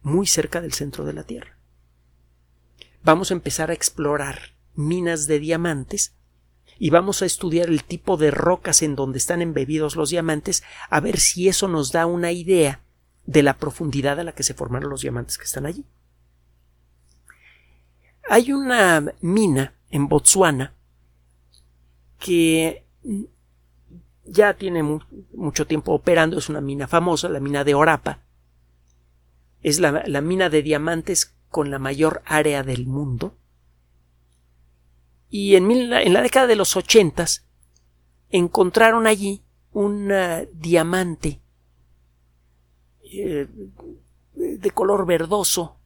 muy 0.03 0.27
cerca 0.27 0.61
del 0.61 0.73
centro 0.73 1.05
de 1.05 1.13
la 1.13 1.25
Tierra. 1.25 1.57
Vamos 3.03 3.31
a 3.31 3.35
empezar 3.35 3.71
a 3.71 3.75
explorar 3.75 4.55
minas 4.75 5.27
de 5.27 5.39
diamantes 5.39 6.15
y 6.79 6.91
vamos 6.91 7.23
a 7.23 7.27
estudiar 7.27 7.69
el 7.69 7.85
tipo 7.85 8.17
de 8.17 8.31
rocas 8.31 8.83
en 8.83 8.97
donde 8.97 9.19
están 9.19 9.43
embebidos 9.43 9.97
los 9.97 10.11
diamantes 10.11 10.63
a 10.89 11.01
ver 11.01 11.21
si 11.21 11.49
eso 11.49 11.69
nos 11.69 11.93
da 11.93 12.07
una 12.07 12.33
idea 12.33 12.81
de 13.25 13.43
la 13.43 13.57
profundidad 13.57 14.19
a 14.19 14.25
la 14.25 14.33
que 14.33 14.43
se 14.43 14.55
formaron 14.55 14.91
los 14.91 15.03
diamantes 15.03 15.39
que 15.39 15.45
están 15.45 15.67
allí. 15.67 15.85
Hay 18.29 18.53
una 18.53 19.13
mina 19.21 19.75
en 19.91 20.09
Botsuana 20.09 20.75
que 22.23 22.85
ya 24.25 24.55
tiene 24.55 24.83
mucho 25.35 25.67
tiempo 25.67 25.93
operando, 25.93 26.39
es 26.39 26.49
una 26.49 26.61
mina 26.61 26.87
famosa, 26.87 27.29
la 27.29 27.41
mina 27.41 27.65
de 27.65 27.75
Orapa. 27.75 28.21
Es 29.61 29.81
la, 29.81 30.21
mina 30.21 30.49
de 30.49 30.63
diamantes 30.63 31.35
con 31.49 31.71
la 31.71 31.79
mayor 31.79 32.23
área 32.25 32.63
del 32.63 32.87
mundo 32.87 33.37
y 35.29 35.57
en, 35.57 35.91
la 35.91 36.23
década 36.23 36.47
de 36.47 36.57
los 36.57 36.77
ochentas 36.77 37.47
encontraron 38.31 39.07
allí 39.07 39.43
un 39.73 40.13
diamante 40.53 41.41
eh, 43.05 43.49
de 44.35 44.71
color 44.71 45.07
verdoso 45.07 45.77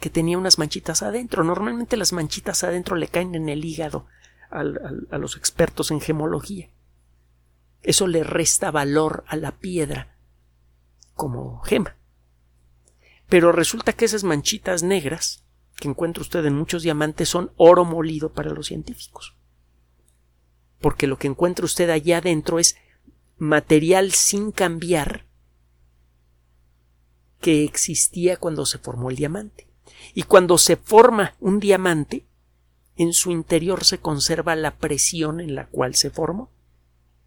que 0.00 0.10
tenía 0.10 0.38
unas 0.38 0.58
manchitas 0.58 1.02
adentro. 1.02 1.44
Normalmente 1.44 1.96
las 1.96 2.12
manchitas 2.12 2.64
adentro 2.64 2.96
le 2.96 3.08
caen 3.08 3.34
en 3.34 3.48
el 3.48 3.64
hígado 3.64 4.06
a 4.52 5.18
los 5.18 5.36
expertos 5.36 5.90
en 5.90 6.00
gemología. 6.00 6.68
Eso 7.82 8.06
le 8.06 8.22
resta 8.22 8.70
valor 8.70 9.24
a 9.26 9.36
la 9.36 9.52
piedra 9.52 10.16
como 11.14 11.60
gema. 11.62 11.96
Pero 13.28 13.50
resulta 13.50 13.92
que 13.92 14.04
esas 14.04 14.24
manchitas 14.24 14.82
negras 14.82 15.44
que 15.76 15.88
encuentra 15.88 16.20
usted 16.20 16.44
en 16.44 16.54
muchos 16.54 16.82
diamantes 16.82 17.28
son 17.28 17.50
oro 17.56 17.84
molido 17.84 18.32
para 18.32 18.50
los 18.50 18.66
científicos. 18.66 19.34
Porque 20.80 21.06
lo 21.06 21.18
que 21.18 21.28
encuentra 21.28 21.64
usted 21.64 21.90
allá 21.90 22.18
adentro 22.18 22.58
es 22.58 22.76
material 23.38 24.12
sin 24.12 24.52
cambiar 24.52 25.26
que 27.40 27.64
existía 27.64 28.36
cuando 28.36 28.66
se 28.66 28.78
formó 28.78 29.10
el 29.10 29.16
diamante. 29.16 29.66
Y 30.14 30.24
cuando 30.24 30.58
se 30.58 30.76
forma 30.76 31.34
un 31.40 31.58
diamante, 31.58 32.26
en 32.96 33.12
su 33.12 33.30
interior 33.30 33.84
se 33.84 33.98
conserva 33.98 34.56
la 34.56 34.76
presión 34.76 35.40
en 35.40 35.54
la 35.54 35.66
cual 35.66 35.94
se 35.94 36.10
formó. 36.10 36.50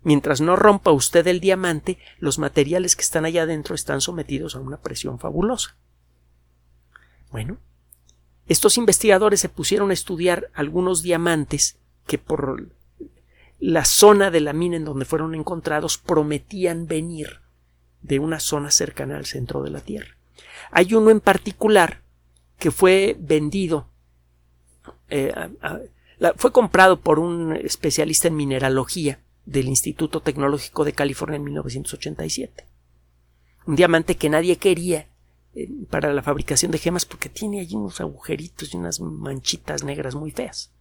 Mientras 0.04 0.40
no 0.40 0.56
rompa 0.56 0.92
usted 0.92 1.26
el 1.28 1.40
diamante, 1.40 1.98
los 2.20 2.38
materiales 2.38 2.96
que 2.96 3.02
están 3.02 3.26
allá 3.26 3.44
adentro 3.44 3.74
están 3.74 4.02
sometidos 4.02 4.56
a 4.56 4.60
una 4.60 4.78
presión 4.78 5.18
fabulosa. 5.18 5.76
Bueno, 7.32 7.58
estos 8.48 8.78
investigadores 8.78 9.40
se 9.40 9.50
pusieron 9.50 9.90
a 9.90 9.94
estudiar 9.94 10.52
algunos 10.54 11.02
diamantes 11.02 11.78
que 12.06 12.20
por 12.20 12.70
la 13.60 13.86
zona 13.86 14.30
de 14.30 14.42
la 14.42 14.54
mina 14.54 14.78
en 14.78 14.86
donde 14.86 15.06
fueron 15.06 15.34
encontrados 15.34 15.98
prometían 15.98 16.86
venir 16.86 17.40
de 18.04 18.20
una 18.20 18.40
zona 18.40 18.70
cercana 18.70 19.18
al 19.18 19.26
centro 19.26 19.64
de 19.64 19.72
la 19.72 19.80
Tierra. 19.80 20.16
Hay 20.70 20.94
uno 20.94 21.10
en 21.10 21.20
particular 21.20 22.04
que 22.60 22.70
fue 22.70 23.18
vendido, 23.20 23.90
eh, 25.10 25.34
fue 26.38 26.52
comprado 26.52 27.00
por 27.00 27.20
un 27.20 27.56
especialista 27.56 28.28
en 28.28 28.36
mineralogía 28.36 29.20
del 29.46 29.68
Instituto 29.68 30.22
Tecnológico 30.22 30.86
de 30.86 30.94
California 30.94 31.38
en 31.38 31.44
1987. 31.44 32.66
Un 33.68 33.76
diamante 33.76 34.16
que 34.16 34.30
nadie 34.30 34.58
quería 34.58 35.08
eh, 35.54 35.70
para 35.90 36.14
la 36.14 36.24
fabricación 36.24 36.72
de 36.72 36.78
gemas 36.78 37.06
porque 37.06 37.30
tiene 37.30 37.60
allí 37.60 37.76
unos 37.76 38.02
agujeritos 38.02 38.74
y 38.74 38.78
unas 38.78 39.00
manchitas 39.00 39.84
negras 39.84 40.16
muy 40.16 40.32
feas. 40.32 40.72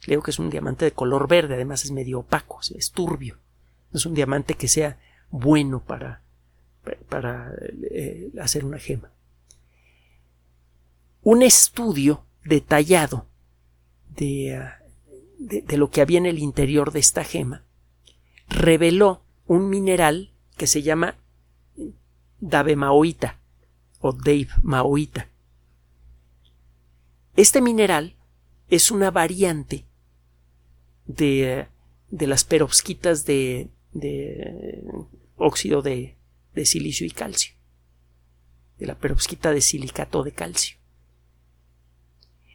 Creo 0.00 0.22
que 0.22 0.30
es 0.30 0.38
un 0.38 0.50
diamante 0.50 0.84
de 0.86 0.92
color 0.92 1.28
verde, 1.28 1.54
además 1.54 1.84
es 1.84 1.90
medio 1.90 2.20
opaco, 2.20 2.60
es 2.74 2.90
turbio. 2.90 3.38
No 3.92 3.98
es 3.98 4.06
un 4.06 4.14
diamante 4.14 4.54
que 4.54 4.68
sea 4.68 4.98
bueno 5.30 5.82
para, 5.84 6.22
para 7.08 7.52
eh, 7.90 8.30
hacer 8.40 8.64
una 8.64 8.78
gema. 8.78 9.10
Un 11.22 11.42
estudio 11.42 12.24
detallado 12.44 13.26
de, 14.14 14.62
de 15.38 15.76
lo 15.76 15.90
que 15.90 16.00
había 16.00 16.18
en 16.18 16.26
el 16.26 16.38
interior 16.38 16.92
de 16.92 17.00
esta 17.00 17.24
gema 17.24 17.64
reveló 18.50 19.22
un 19.46 19.70
mineral 19.70 20.32
que 20.56 20.66
se 20.66 20.82
llama 20.82 21.16
Davemaoita 22.40 23.38
o 24.00 24.12
Dave 24.12 24.48
Maoita. 24.62 25.28
Este 27.36 27.62
mineral 27.62 28.16
es 28.68 28.90
una 28.90 29.10
variante 29.10 29.86
de, 31.06 31.66
de 32.10 32.26
las 32.26 32.44
perovskitas 32.44 33.24
de, 33.24 33.70
de 33.92 34.82
óxido 35.36 35.80
de, 35.82 36.16
de, 36.54 36.66
silicio 36.66 37.06
y 37.06 37.10
calcio, 37.10 37.54
de 38.78 38.86
la 38.86 38.98
perovskita 38.98 39.52
de 39.52 39.60
silicato 39.60 40.22
de 40.22 40.32
calcio. 40.32 40.76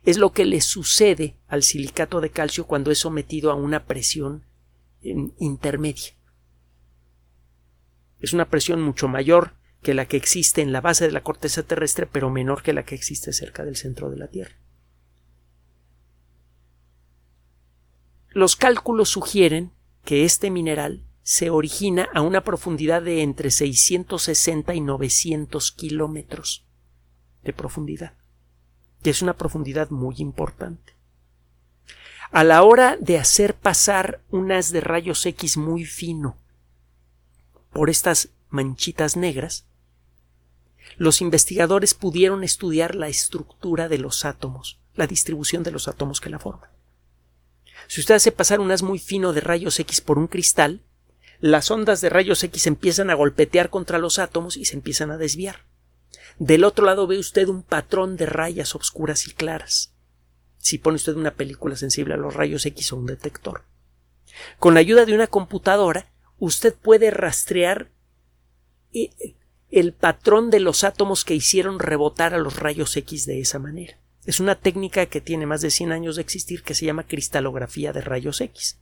Es 0.05 0.17
lo 0.17 0.31
que 0.31 0.45
le 0.45 0.61
sucede 0.61 1.35
al 1.47 1.63
silicato 1.63 2.21
de 2.21 2.29
calcio 2.29 2.67
cuando 2.67 2.91
es 2.91 2.99
sometido 2.99 3.51
a 3.51 3.55
una 3.55 3.85
presión 3.85 4.45
intermedia. 5.01 6.13
Es 8.19 8.33
una 8.33 8.49
presión 8.49 8.81
mucho 8.81 9.07
mayor 9.07 9.53
que 9.81 9.93
la 9.93 10.07
que 10.07 10.17
existe 10.17 10.61
en 10.61 10.71
la 10.71 10.81
base 10.81 11.05
de 11.05 11.11
la 11.11 11.21
corteza 11.21 11.63
terrestre, 11.63 12.07
pero 12.07 12.29
menor 12.29 12.63
que 12.63 12.73
la 12.73 12.85
que 12.85 12.95
existe 12.95 13.33
cerca 13.33 13.63
del 13.63 13.75
centro 13.75 14.09
de 14.09 14.17
la 14.17 14.27
Tierra. 14.27 14.55
Los 18.29 18.55
cálculos 18.55 19.09
sugieren 19.09 19.71
que 20.03 20.25
este 20.25 20.49
mineral 20.49 21.03
se 21.21 21.49
origina 21.49 22.07
a 22.13 22.21
una 22.21 22.43
profundidad 22.43 23.01
de 23.01 23.21
entre 23.21 23.49
660 23.49 24.75
y 24.75 24.81
900 24.81 25.71
kilómetros 25.71 26.65
de 27.43 27.53
profundidad, 27.53 28.13
que 29.05 29.11
es 29.11 29.21
una 29.21 29.37
profundidad 29.37 29.91
muy 29.91 30.15
importante. 30.17 30.95
A 32.31 32.43
la 32.43 32.63
hora 32.63 32.97
de 32.99 33.19
hacer 33.19 33.53
pasar 33.53 34.19
un 34.31 34.51
haz 34.51 34.71
de 34.71 34.81
rayos 34.81 35.23
X 35.27 35.57
muy 35.57 35.85
fino 35.85 36.39
por 37.71 37.91
estas 37.91 38.29
manchitas 38.49 39.15
negras, 39.15 39.67
los 40.97 41.21
investigadores 41.21 41.93
pudieron 41.93 42.43
estudiar 42.43 42.95
la 42.95 43.07
estructura 43.07 43.89
de 43.89 43.99
los 43.99 44.25
átomos, 44.25 44.79
la 44.95 45.05
distribución 45.05 45.61
de 45.61 45.69
los 45.69 45.87
átomos 45.87 46.19
que 46.19 46.31
la 46.31 46.39
forman. 46.39 46.71
Si 47.85 48.01
usted 48.01 48.15
hace 48.15 48.31
pasar 48.31 48.59
un 48.59 48.71
haz 48.71 48.81
muy 48.81 48.97
fino 48.97 49.33
de 49.33 49.41
rayos 49.41 49.79
X 49.79 50.01
por 50.01 50.17
un 50.17 50.25
cristal, 50.25 50.81
las 51.39 51.69
ondas 51.69 52.01
de 52.01 52.09
rayos 52.09 52.43
X 52.43 52.65
empiezan 52.65 53.11
a 53.11 53.13
golpetear 53.13 53.69
contra 53.69 53.99
los 53.99 54.17
átomos 54.17 54.57
y 54.57 54.65
se 54.65 54.73
empiezan 54.73 55.11
a 55.11 55.17
desviar. 55.17 55.63
Del 56.39 56.63
otro 56.63 56.85
lado 56.85 57.07
ve 57.07 57.17
usted 57.17 57.47
un 57.47 57.63
patrón 57.63 58.17
de 58.17 58.25
rayas 58.25 58.75
oscuras 58.75 59.27
y 59.27 59.33
claras 59.33 59.95
si 60.65 60.79
pone 60.79 60.95
usted 60.95 61.13
una 61.13 61.35
película 61.35 61.75
sensible 61.75 62.15
a 62.15 62.17
los 62.17 62.33
rayos 62.33 62.65
X 62.65 62.91
o 62.91 62.95
un 62.95 63.05
detector. 63.05 63.65
Con 64.57 64.73
la 64.73 64.79
ayuda 64.79 65.05
de 65.05 65.13
una 65.13 65.27
computadora, 65.27 66.11
usted 66.39 66.73
puede 66.73 67.11
rastrear 67.11 67.91
eh, 68.91 69.35
el 69.69 69.93
patrón 69.93 70.49
de 70.49 70.59
los 70.59 70.83
átomos 70.83 71.23
que 71.23 71.35
hicieron 71.35 71.77
rebotar 71.77 72.33
a 72.33 72.39
los 72.39 72.57
rayos 72.57 72.97
X 72.97 73.27
de 73.27 73.41
esa 73.41 73.59
manera. 73.59 73.99
Es 74.25 74.39
una 74.39 74.55
técnica 74.55 75.05
que 75.05 75.21
tiene 75.21 75.45
más 75.45 75.61
de 75.61 75.69
100 75.69 75.91
años 75.91 76.15
de 76.15 76.23
existir 76.23 76.63
que 76.63 76.73
se 76.73 76.87
llama 76.87 77.05
cristalografía 77.05 77.93
de 77.93 78.01
rayos 78.01 78.41
X. 78.41 78.79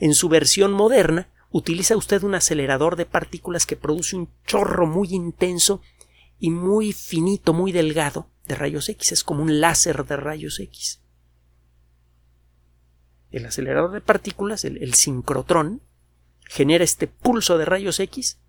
En 0.00 0.14
su 0.14 0.28
versión 0.28 0.72
moderna, 0.72 1.28
utiliza 1.52 1.96
usted 1.96 2.24
un 2.24 2.34
acelerador 2.34 2.96
de 2.96 3.06
partículas 3.06 3.66
que 3.66 3.76
produce 3.76 4.16
un 4.16 4.30
chorro 4.48 4.88
muy 4.88 5.14
intenso 5.14 5.80
y 6.38 6.50
muy 6.50 6.92
finito, 6.92 7.52
muy 7.52 7.72
delgado, 7.72 8.30
de 8.48 8.54
rayos 8.54 8.88
X, 8.88 9.12
es 9.12 9.24
como 9.24 9.42
un 9.42 9.60
láser 9.60 10.04
de 10.04 10.16
rayos 10.16 10.58
X. 10.58 11.02
El 13.30 13.44
acelerador 13.44 13.92
de 13.92 14.00
partículas, 14.00 14.64
el, 14.64 14.94
sincrotrón, 14.94 15.82
genera 16.46 16.82
este 16.82 17.06
pulso 17.06 17.58
de 17.58 17.66
rayos 17.66 18.00
X 18.00 18.40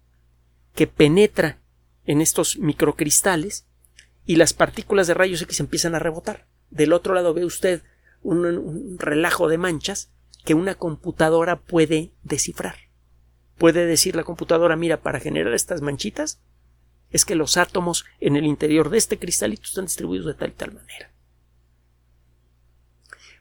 que 0.74 0.88
penetra 0.88 1.60
en 2.06 2.22
estos 2.22 2.58
microcristales 2.58 3.68
y 4.26 4.38
las 4.38 4.54
partículas 4.54 5.08
de 5.08 5.16
rayos 5.16 5.42
X 5.42 5.60
empiezan 5.60 5.96
a 5.96 6.00
rebotar. 6.00 6.48
Del 6.70 6.94
otro 6.94 7.14
lado 7.14 7.34
ve 7.34 7.44
usted 7.44 7.84
un, 8.22 8.98
relajo 8.98 9.50
de 9.50 9.58
manchas 9.58 10.12
que 10.46 10.54
una 10.54 10.76
computadora 10.76 11.60
puede 11.60 12.14
descifrar. 12.24 12.76
Puede 13.58 13.86
decir 13.86 14.16
la 14.16 14.24
computadora, 14.24 14.78
mira, 14.78 15.02
para 15.02 15.20
generar 15.20 15.54
estas 15.54 15.82
manchitas 15.82 16.40
es 17.12 17.26
que 17.26 17.36
los 17.36 17.58
átomos 17.58 18.06
en 18.20 18.36
el 18.36 18.46
interior 18.46 18.90
de 18.90 18.98
este 18.98 19.18
cristalito 19.18 19.64
están 19.64 19.86
distribuidos 19.86 20.28
de 20.28 20.34
tal 20.34 20.50
y 20.50 20.54
tal 20.54 20.74
manera. 20.74 21.12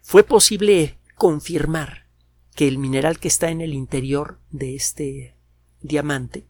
Fue 0.02 0.24
posible 0.24 0.98
confirmar 1.16 2.06
que 2.54 2.66
el 2.66 2.78
mineral 2.78 3.18
que 3.18 3.28
está 3.28 3.50
en 3.50 3.60
el 3.60 3.74
interior 3.74 4.38
de 4.50 4.74
este 4.74 5.34
diamante 5.82 6.44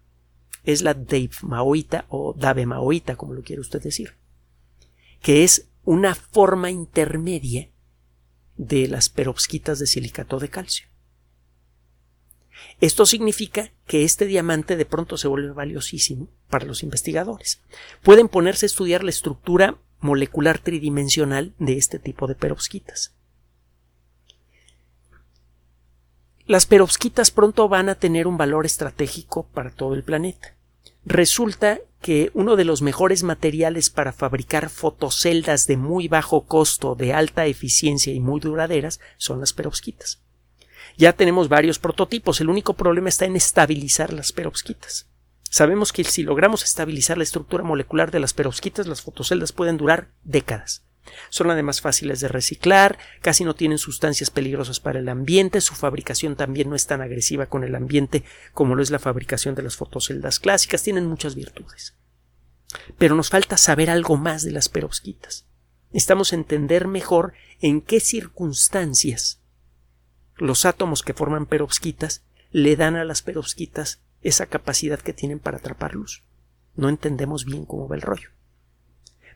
es 0.65 0.83
la 0.83 0.95
Dave 0.95 1.31
Maoita 1.43 2.07
o 2.09 2.35
Dave 2.35 2.67
Maoita, 2.67 3.17
como 3.17 3.35
lo 3.35 3.43
quiere 3.43 3.61
usted 3.61 3.83
decir, 3.83 4.15
que 5.23 5.45
es 5.45 5.69
una 5.85 6.15
forma 6.15 6.71
intermedia 6.71 7.71
de 8.57 8.89
las 8.89 9.09
perovskitas 9.09 9.79
de 9.79 9.87
silicato 9.87 10.39
de 10.39 10.51
calcio. 10.51 10.87
Esto 12.81 13.07
significa 13.07 13.73
que 13.87 14.05
este 14.05 14.27
diamante 14.27 14.77
de 14.77 14.85
pronto 14.85 15.17
se 15.17 15.29
vuelve 15.29 15.53
valiosísimo 15.53 16.29
para 16.49 16.67
los 16.67 16.83
investigadores. 16.83 17.61
Pueden 18.03 18.29
ponerse 18.29 18.67
a 18.67 18.69
estudiar 18.69 19.05
la 19.05 19.11
estructura 19.11 19.79
molecular 20.01 20.59
tridimensional 20.59 21.55
de 21.59 21.77
este 21.77 21.99
tipo 21.99 22.27
de 22.27 22.35
perovskitas. 22.35 23.15
Las 26.47 26.67
perovskitas 26.67 27.31
pronto 27.31 27.69
van 27.69 27.89
a 27.89 27.97
tener 27.97 28.27
un 28.27 28.39
valor 28.39 28.65
estratégico 28.65 29.47
para 29.49 29.71
todo 29.71 29.95
el 29.95 30.03
planeta. 30.03 30.55
Resulta 31.05 31.81
que 32.01 32.31
uno 32.33 32.57
de 32.57 32.65
los 32.65 32.81
mejores 32.81 33.23
materiales 33.23 33.91
para 33.91 34.13
fabricar 34.13 34.71
fotoceldas 34.71 35.67
de 35.67 35.77
muy 35.77 36.09
bajo 36.09 36.47
costo, 36.47 36.95
de 36.95 37.13
alta 37.13 37.47
eficiencia 37.47 38.13
y 38.13 38.21
muy 38.21 38.41
duraderas 38.41 39.01
son 39.17 39.41
las 39.41 39.53
perovskitas. 39.53 40.23
Ya 40.97 41.13
tenemos 41.13 41.49
varios 41.49 41.79
prototipos. 41.79 42.41
El 42.41 42.49
único 42.49 42.75
problema 42.75 43.09
está 43.09 43.25
en 43.25 43.37
estabilizar 43.37 44.13
las 44.13 44.33
perovskitas. 44.33 45.09
Sabemos 45.51 45.93
que 45.93 46.05
si 46.05 46.23
logramos 46.23 46.63
estabilizar 46.63 47.17
la 47.17 47.25
estructura 47.25 47.65
molecular 47.65 48.11
de 48.11 48.21
las 48.21 48.35
perovskitas, 48.35 48.87
las 48.87 49.03
fotoceldas 49.03 49.53
pueden 49.53 49.79
durar 49.79 50.11
décadas. 50.23 50.85
Son 51.31 51.51
además 51.51 51.81
fáciles 51.81 52.21
de 52.21 52.29
reciclar, 52.29 52.99
casi 53.23 53.45
no 53.45 53.55
tienen 53.55 53.79
sustancias 53.79 54.31
peligrosas 54.31 54.79
para 54.79 54.99
el 54.99 55.09
ambiente, 55.09 55.63
su 55.63 55.75
fabricación 55.75 56.37
también 56.37 56.69
no 56.69 56.77
es 56.77 56.87
tan 56.87 57.01
agresiva 57.01 57.47
con 57.47 57.65
el 57.65 57.75
ambiente 57.75 58.25
como 58.53 58.75
lo 58.75 58.83
es 58.83 58.91
la 58.91 58.99
fabricación 58.99 59.55
de 59.55 59.63
las 59.63 59.77
fotoceldas 59.77 60.39
clásicas, 60.39 60.83
tienen 60.83 61.07
muchas 61.07 61.35
virtudes. 61.35 61.95
Pero 62.99 63.15
nos 63.15 63.31
falta 63.31 63.57
saber 63.57 63.89
algo 63.89 64.19
más 64.19 64.43
de 64.43 64.53
las 64.53 64.69
perovskitas. 64.69 65.47
Necesitamos 65.91 66.35
entender 66.35 66.87
mejor 66.87 67.33
en 67.61 67.81
qué 67.81 68.01
circunstancias 68.01 69.41
los 70.39 70.65
átomos 70.65 71.03
que 71.03 71.15
forman 71.15 71.47
perovskitas 71.47 72.23
le 72.51 72.77
dan 72.77 72.97
a 72.97 73.05
las 73.05 73.23
perovskitas 73.23 74.01
esa 74.23 74.47
capacidad 74.47 74.99
que 74.99 75.13
tienen 75.13 75.39
para 75.39 75.59
atrapar 75.59 75.95
luz. 75.95 76.23
no 76.75 76.89
entendemos 76.89 77.45
bien 77.45 77.65
cómo 77.65 77.89
va 77.89 77.97
el 77.97 78.03
rollo. 78.03 78.31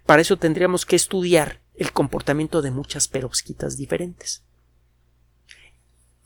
Para 0.06 0.22
eso 0.22 0.36
tendríamos 0.36 0.86
que 0.86 0.94
estudiar 0.94 1.60
el 1.74 1.92
comportamiento 1.92 2.62
de 2.62 2.70
muchas 2.70 3.08
perovskitas 3.08 3.76
diferentes. 3.76 4.44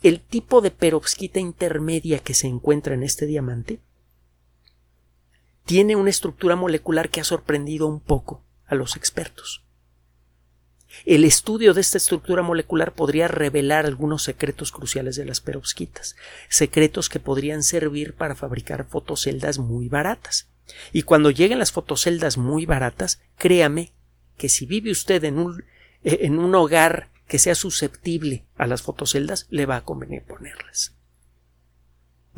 El 0.02 0.20
tipo 0.20 0.60
de 0.60 0.70
perovskita 0.70 1.40
intermedia 1.40 2.18
que 2.18 2.34
se 2.34 2.46
encuentra 2.46 2.94
en 2.94 3.02
este 3.02 3.24
diamante 3.24 3.80
tiene 5.64 5.96
una 5.96 6.10
estructura 6.10 6.54
molecular 6.54 7.08
que 7.08 7.20
ha 7.20 7.24
sorprendido 7.24 7.86
un 7.86 8.00
poco 8.00 8.42
a 8.66 8.74
los 8.74 8.96
expertos. 8.96 9.65
El 11.04 11.24
estudio 11.24 11.74
de 11.74 11.80
esta 11.80 11.98
estructura 11.98 12.42
molecular 12.42 12.92
podría 12.92 13.28
revelar 13.28 13.86
algunos 13.86 14.22
secretos 14.22 14.72
cruciales 14.72 15.16
de 15.16 15.24
las 15.24 15.40
perovskitas, 15.40 16.16
secretos 16.48 17.08
que 17.08 17.20
podrían 17.20 17.62
servir 17.62 18.14
para 18.14 18.34
fabricar 18.34 18.86
fotoceldas 18.88 19.58
muy 19.58 19.88
baratas. 19.88 20.48
Y 20.92 21.02
cuando 21.02 21.30
lleguen 21.30 21.58
las 21.58 21.72
fotoceldas 21.72 22.38
muy 22.38 22.66
baratas, 22.66 23.20
créame 23.36 23.92
que 24.36 24.48
si 24.48 24.66
vive 24.66 24.90
usted 24.90 25.22
en 25.24 25.38
un, 25.38 25.64
eh, 26.02 26.18
en 26.22 26.38
un 26.38 26.54
hogar 26.54 27.10
que 27.28 27.38
sea 27.38 27.54
susceptible 27.54 28.44
a 28.56 28.66
las 28.66 28.82
fotoceldas, 28.82 29.46
le 29.50 29.66
va 29.66 29.76
a 29.76 29.84
convenir 29.84 30.22
ponerlas. 30.22 30.95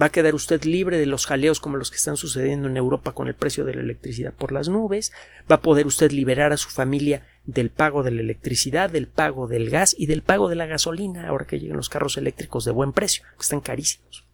Va 0.01 0.07
a 0.07 0.11
quedar 0.11 0.35
usted 0.35 0.63
libre 0.63 0.99
de 0.99 1.07
los 1.07 1.27
jaleos 1.27 1.59
como 1.59 1.77
los 1.77 1.91
que 1.91 1.97
están 1.97 2.17
sucediendo 2.17 2.69
en 2.69 2.77
Europa 2.77 3.13
con 3.13 3.27
el 3.27 3.35
precio 3.35 3.65
de 3.65 3.75
la 3.75 3.81
electricidad 3.81 4.33
por 4.33 4.53
las 4.53 4.69
nubes. 4.69 5.13
Va 5.51 5.57
a 5.57 5.61
poder 5.61 5.87
usted 5.87 6.13
liberar 6.13 6.53
a 6.53 6.57
su 6.57 6.71
familia 6.71 7.27
del 7.45 7.71
pago 7.71 8.05
de 8.05 8.13
la 8.13 8.21
electricidad, 8.21 8.91
del 8.91 9.09
pago 9.09 9.49
del 9.49 9.71
gas 9.71 9.97
y 9.99 10.07
del 10.07 10.23
pago 10.23 10.49
de 10.49 10.55
la 10.55 10.67
gasolina, 10.67 11.27
ahora 11.27 11.47
que 11.47 11.59
lleguen 11.59 11.77
los 11.77 11.89
carros 11.89 12.17
eléctricos 12.17 12.65
de 12.65 12.71
buen 12.71 12.93
precio, 12.93 13.25
que 13.37 13.43
están 13.43 13.61
carísimos. 13.61 14.25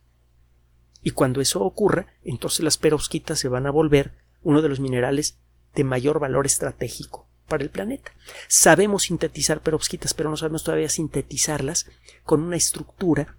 Y 1.02 1.10
cuando 1.12 1.40
eso 1.40 1.62
ocurra, 1.62 2.08
entonces 2.24 2.60
las 2.60 2.76
perovskitas 2.76 3.38
se 3.38 3.48
van 3.48 3.66
a 3.66 3.70
volver 3.70 4.12
uno 4.42 4.60
de 4.60 4.68
los 4.68 4.80
minerales 4.80 5.38
de 5.74 5.84
mayor 5.84 6.18
valor 6.18 6.44
estratégico 6.44 7.26
para 7.48 7.62
el 7.62 7.70
planeta. 7.70 8.12
Sabemos 8.48 9.04
sintetizar 9.04 9.60
perovskitas, 9.60 10.14
pero 10.14 10.30
no 10.30 10.36
sabemos 10.36 10.64
todavía 10.64 10.88
sintetizarlas 10.88 11.86
con 12.24 12.42
una 12.42 12.56
estructura 12.56 13.38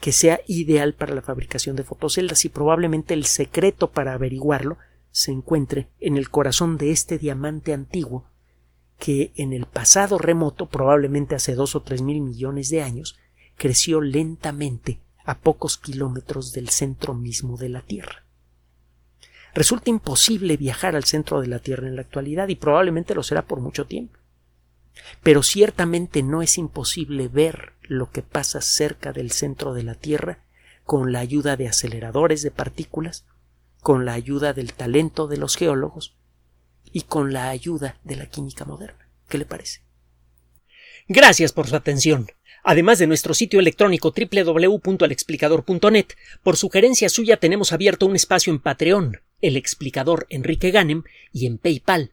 que 0.00 0.12
sea 0.12 0.40
ideal 0.46 0.94
para 0.94 1.14
la 1.14 1.22
fabricación 1.22 1.76
de 1.76 1.84
fotoceldas 1.84 2.44
y 2.44 2.48
probablemente 2.48 3.14
el 3.14 3.24
secreto 3.24 3.90
para 3.90 4.12
averiguarlo 4.12 4.78
se 5.10 5.32
encuentre 5.32 5.88
en 6.00 6.16
el 6.16 6.28
corazón 6.28 6.76
de 6.76 6.90
este 6.90 7.18
diamante 7.18 7.72
antiguo 7.72 8.26
que 8.98 9.32
en 9.36 9.52
el 9.52 9.66
pasado 9.66 10.18
remoto, 10.18 10.66
probablemente 10.66 11.34
hace 11.34 11.54
dos 11.54 11.74
o 11.74 11.82
tres 11.82 12.02
mil 12.02 12.20
millones 12.20 12.70
de 12.70 12.82
años, 12.82 13.18
creció 13.56 14.00
lentamente 14.00 15.00
a 15.24 15.38
pocos 15.38 15.76
kilómetros 15.76 16.52
del 16.52 16.68
centro 16.68 17.14
mismo 17.14 17.56
de 17.56 17.68
la 17.68 17.82
Tierra. 17.82 18.24
Resulta 19.54 19.90
imposible 19.90 20.56
viajar 20.56 20.96
al 20.96 21.04
centro 21.04 21.40
de 21.40 21.46
la 21.46 21.58
Tierra 21.58 21.88
en 21.88 21.96
la 21.96 22.02
actualidad 22.02 22.48
y 22.48 22.56
probablemente 22.56 23.14
lo 23.14 23.22
será 23.22 23.46
por 23.46 23.60
mucho 23.60 23.86
tiempo. 23.86 24.18
Pero 25.22 25.42
ciertamente 25.42 26.22
no 26.22 26.42
es 26.42 26.58
imposible 26.58 27.28
ver 27.28 27.72
lo 27.82 28.10
que 28.10 28.22
pasa 28.22 28.60
cerca 28.60 29.12
del 29.12 29.30
centro 29.30 29.74
de 29.74 29.82
la 29.82 29.94
Tierra 29.94 30.40
con 30.84 31.12
la 31.12 31.20
ayuda 31.20 31.56
de 31.56 31.68
aceleradores 31.68 32.42
de 32.42 32.50
partículas, 32.50 33.24
con 33.80 34.04
la 34.04 34.14
ayuda 34.14 34.52
del 34.52 34.72
talento 34.72 35.26
de 35.26 35.36
los 35.36 35.56
geólogos 35.56 36.16
y 36.92 37.02
con 37.02 37.32
la 37.32 37.50
ayuda 37.50 37.98
de 38.04 38.16
la 38.16 38.26
química 38.26 38.64
moderna. 38.64 39.08
¿Qué 39.28 39.38
le 39.38 39.44
parece? 39.44 39.82
Gracias 41.08 41.52
por 41.52 41.68
su 41.68 41.76
atención. 41.76 42.26
Además 42.64 42.98
de 42.98 43.06
nuestro 43.06 43.32
sitio 43.32 43.60
electrónico 43.60 44.12
www.alexplicador.net, 44.12 46.06
por 46.42 46.56
sugerencia 46.56 47.08
suya 47.08 47.36
tenemos 47.36 47.72
abierto 47.72 48.06
un 48.06 48.16
espacio 48.16 48.52
en 48.52 48.58
Patreon, 48.58 49.20
el 49.40 49.56
explicador 49.56 50.26
Enrique 50.30 50.72
Ganem, 50.72 51.04
y 51.32 51.46
en 51.46 51.58
PayPal, 51.58 52.12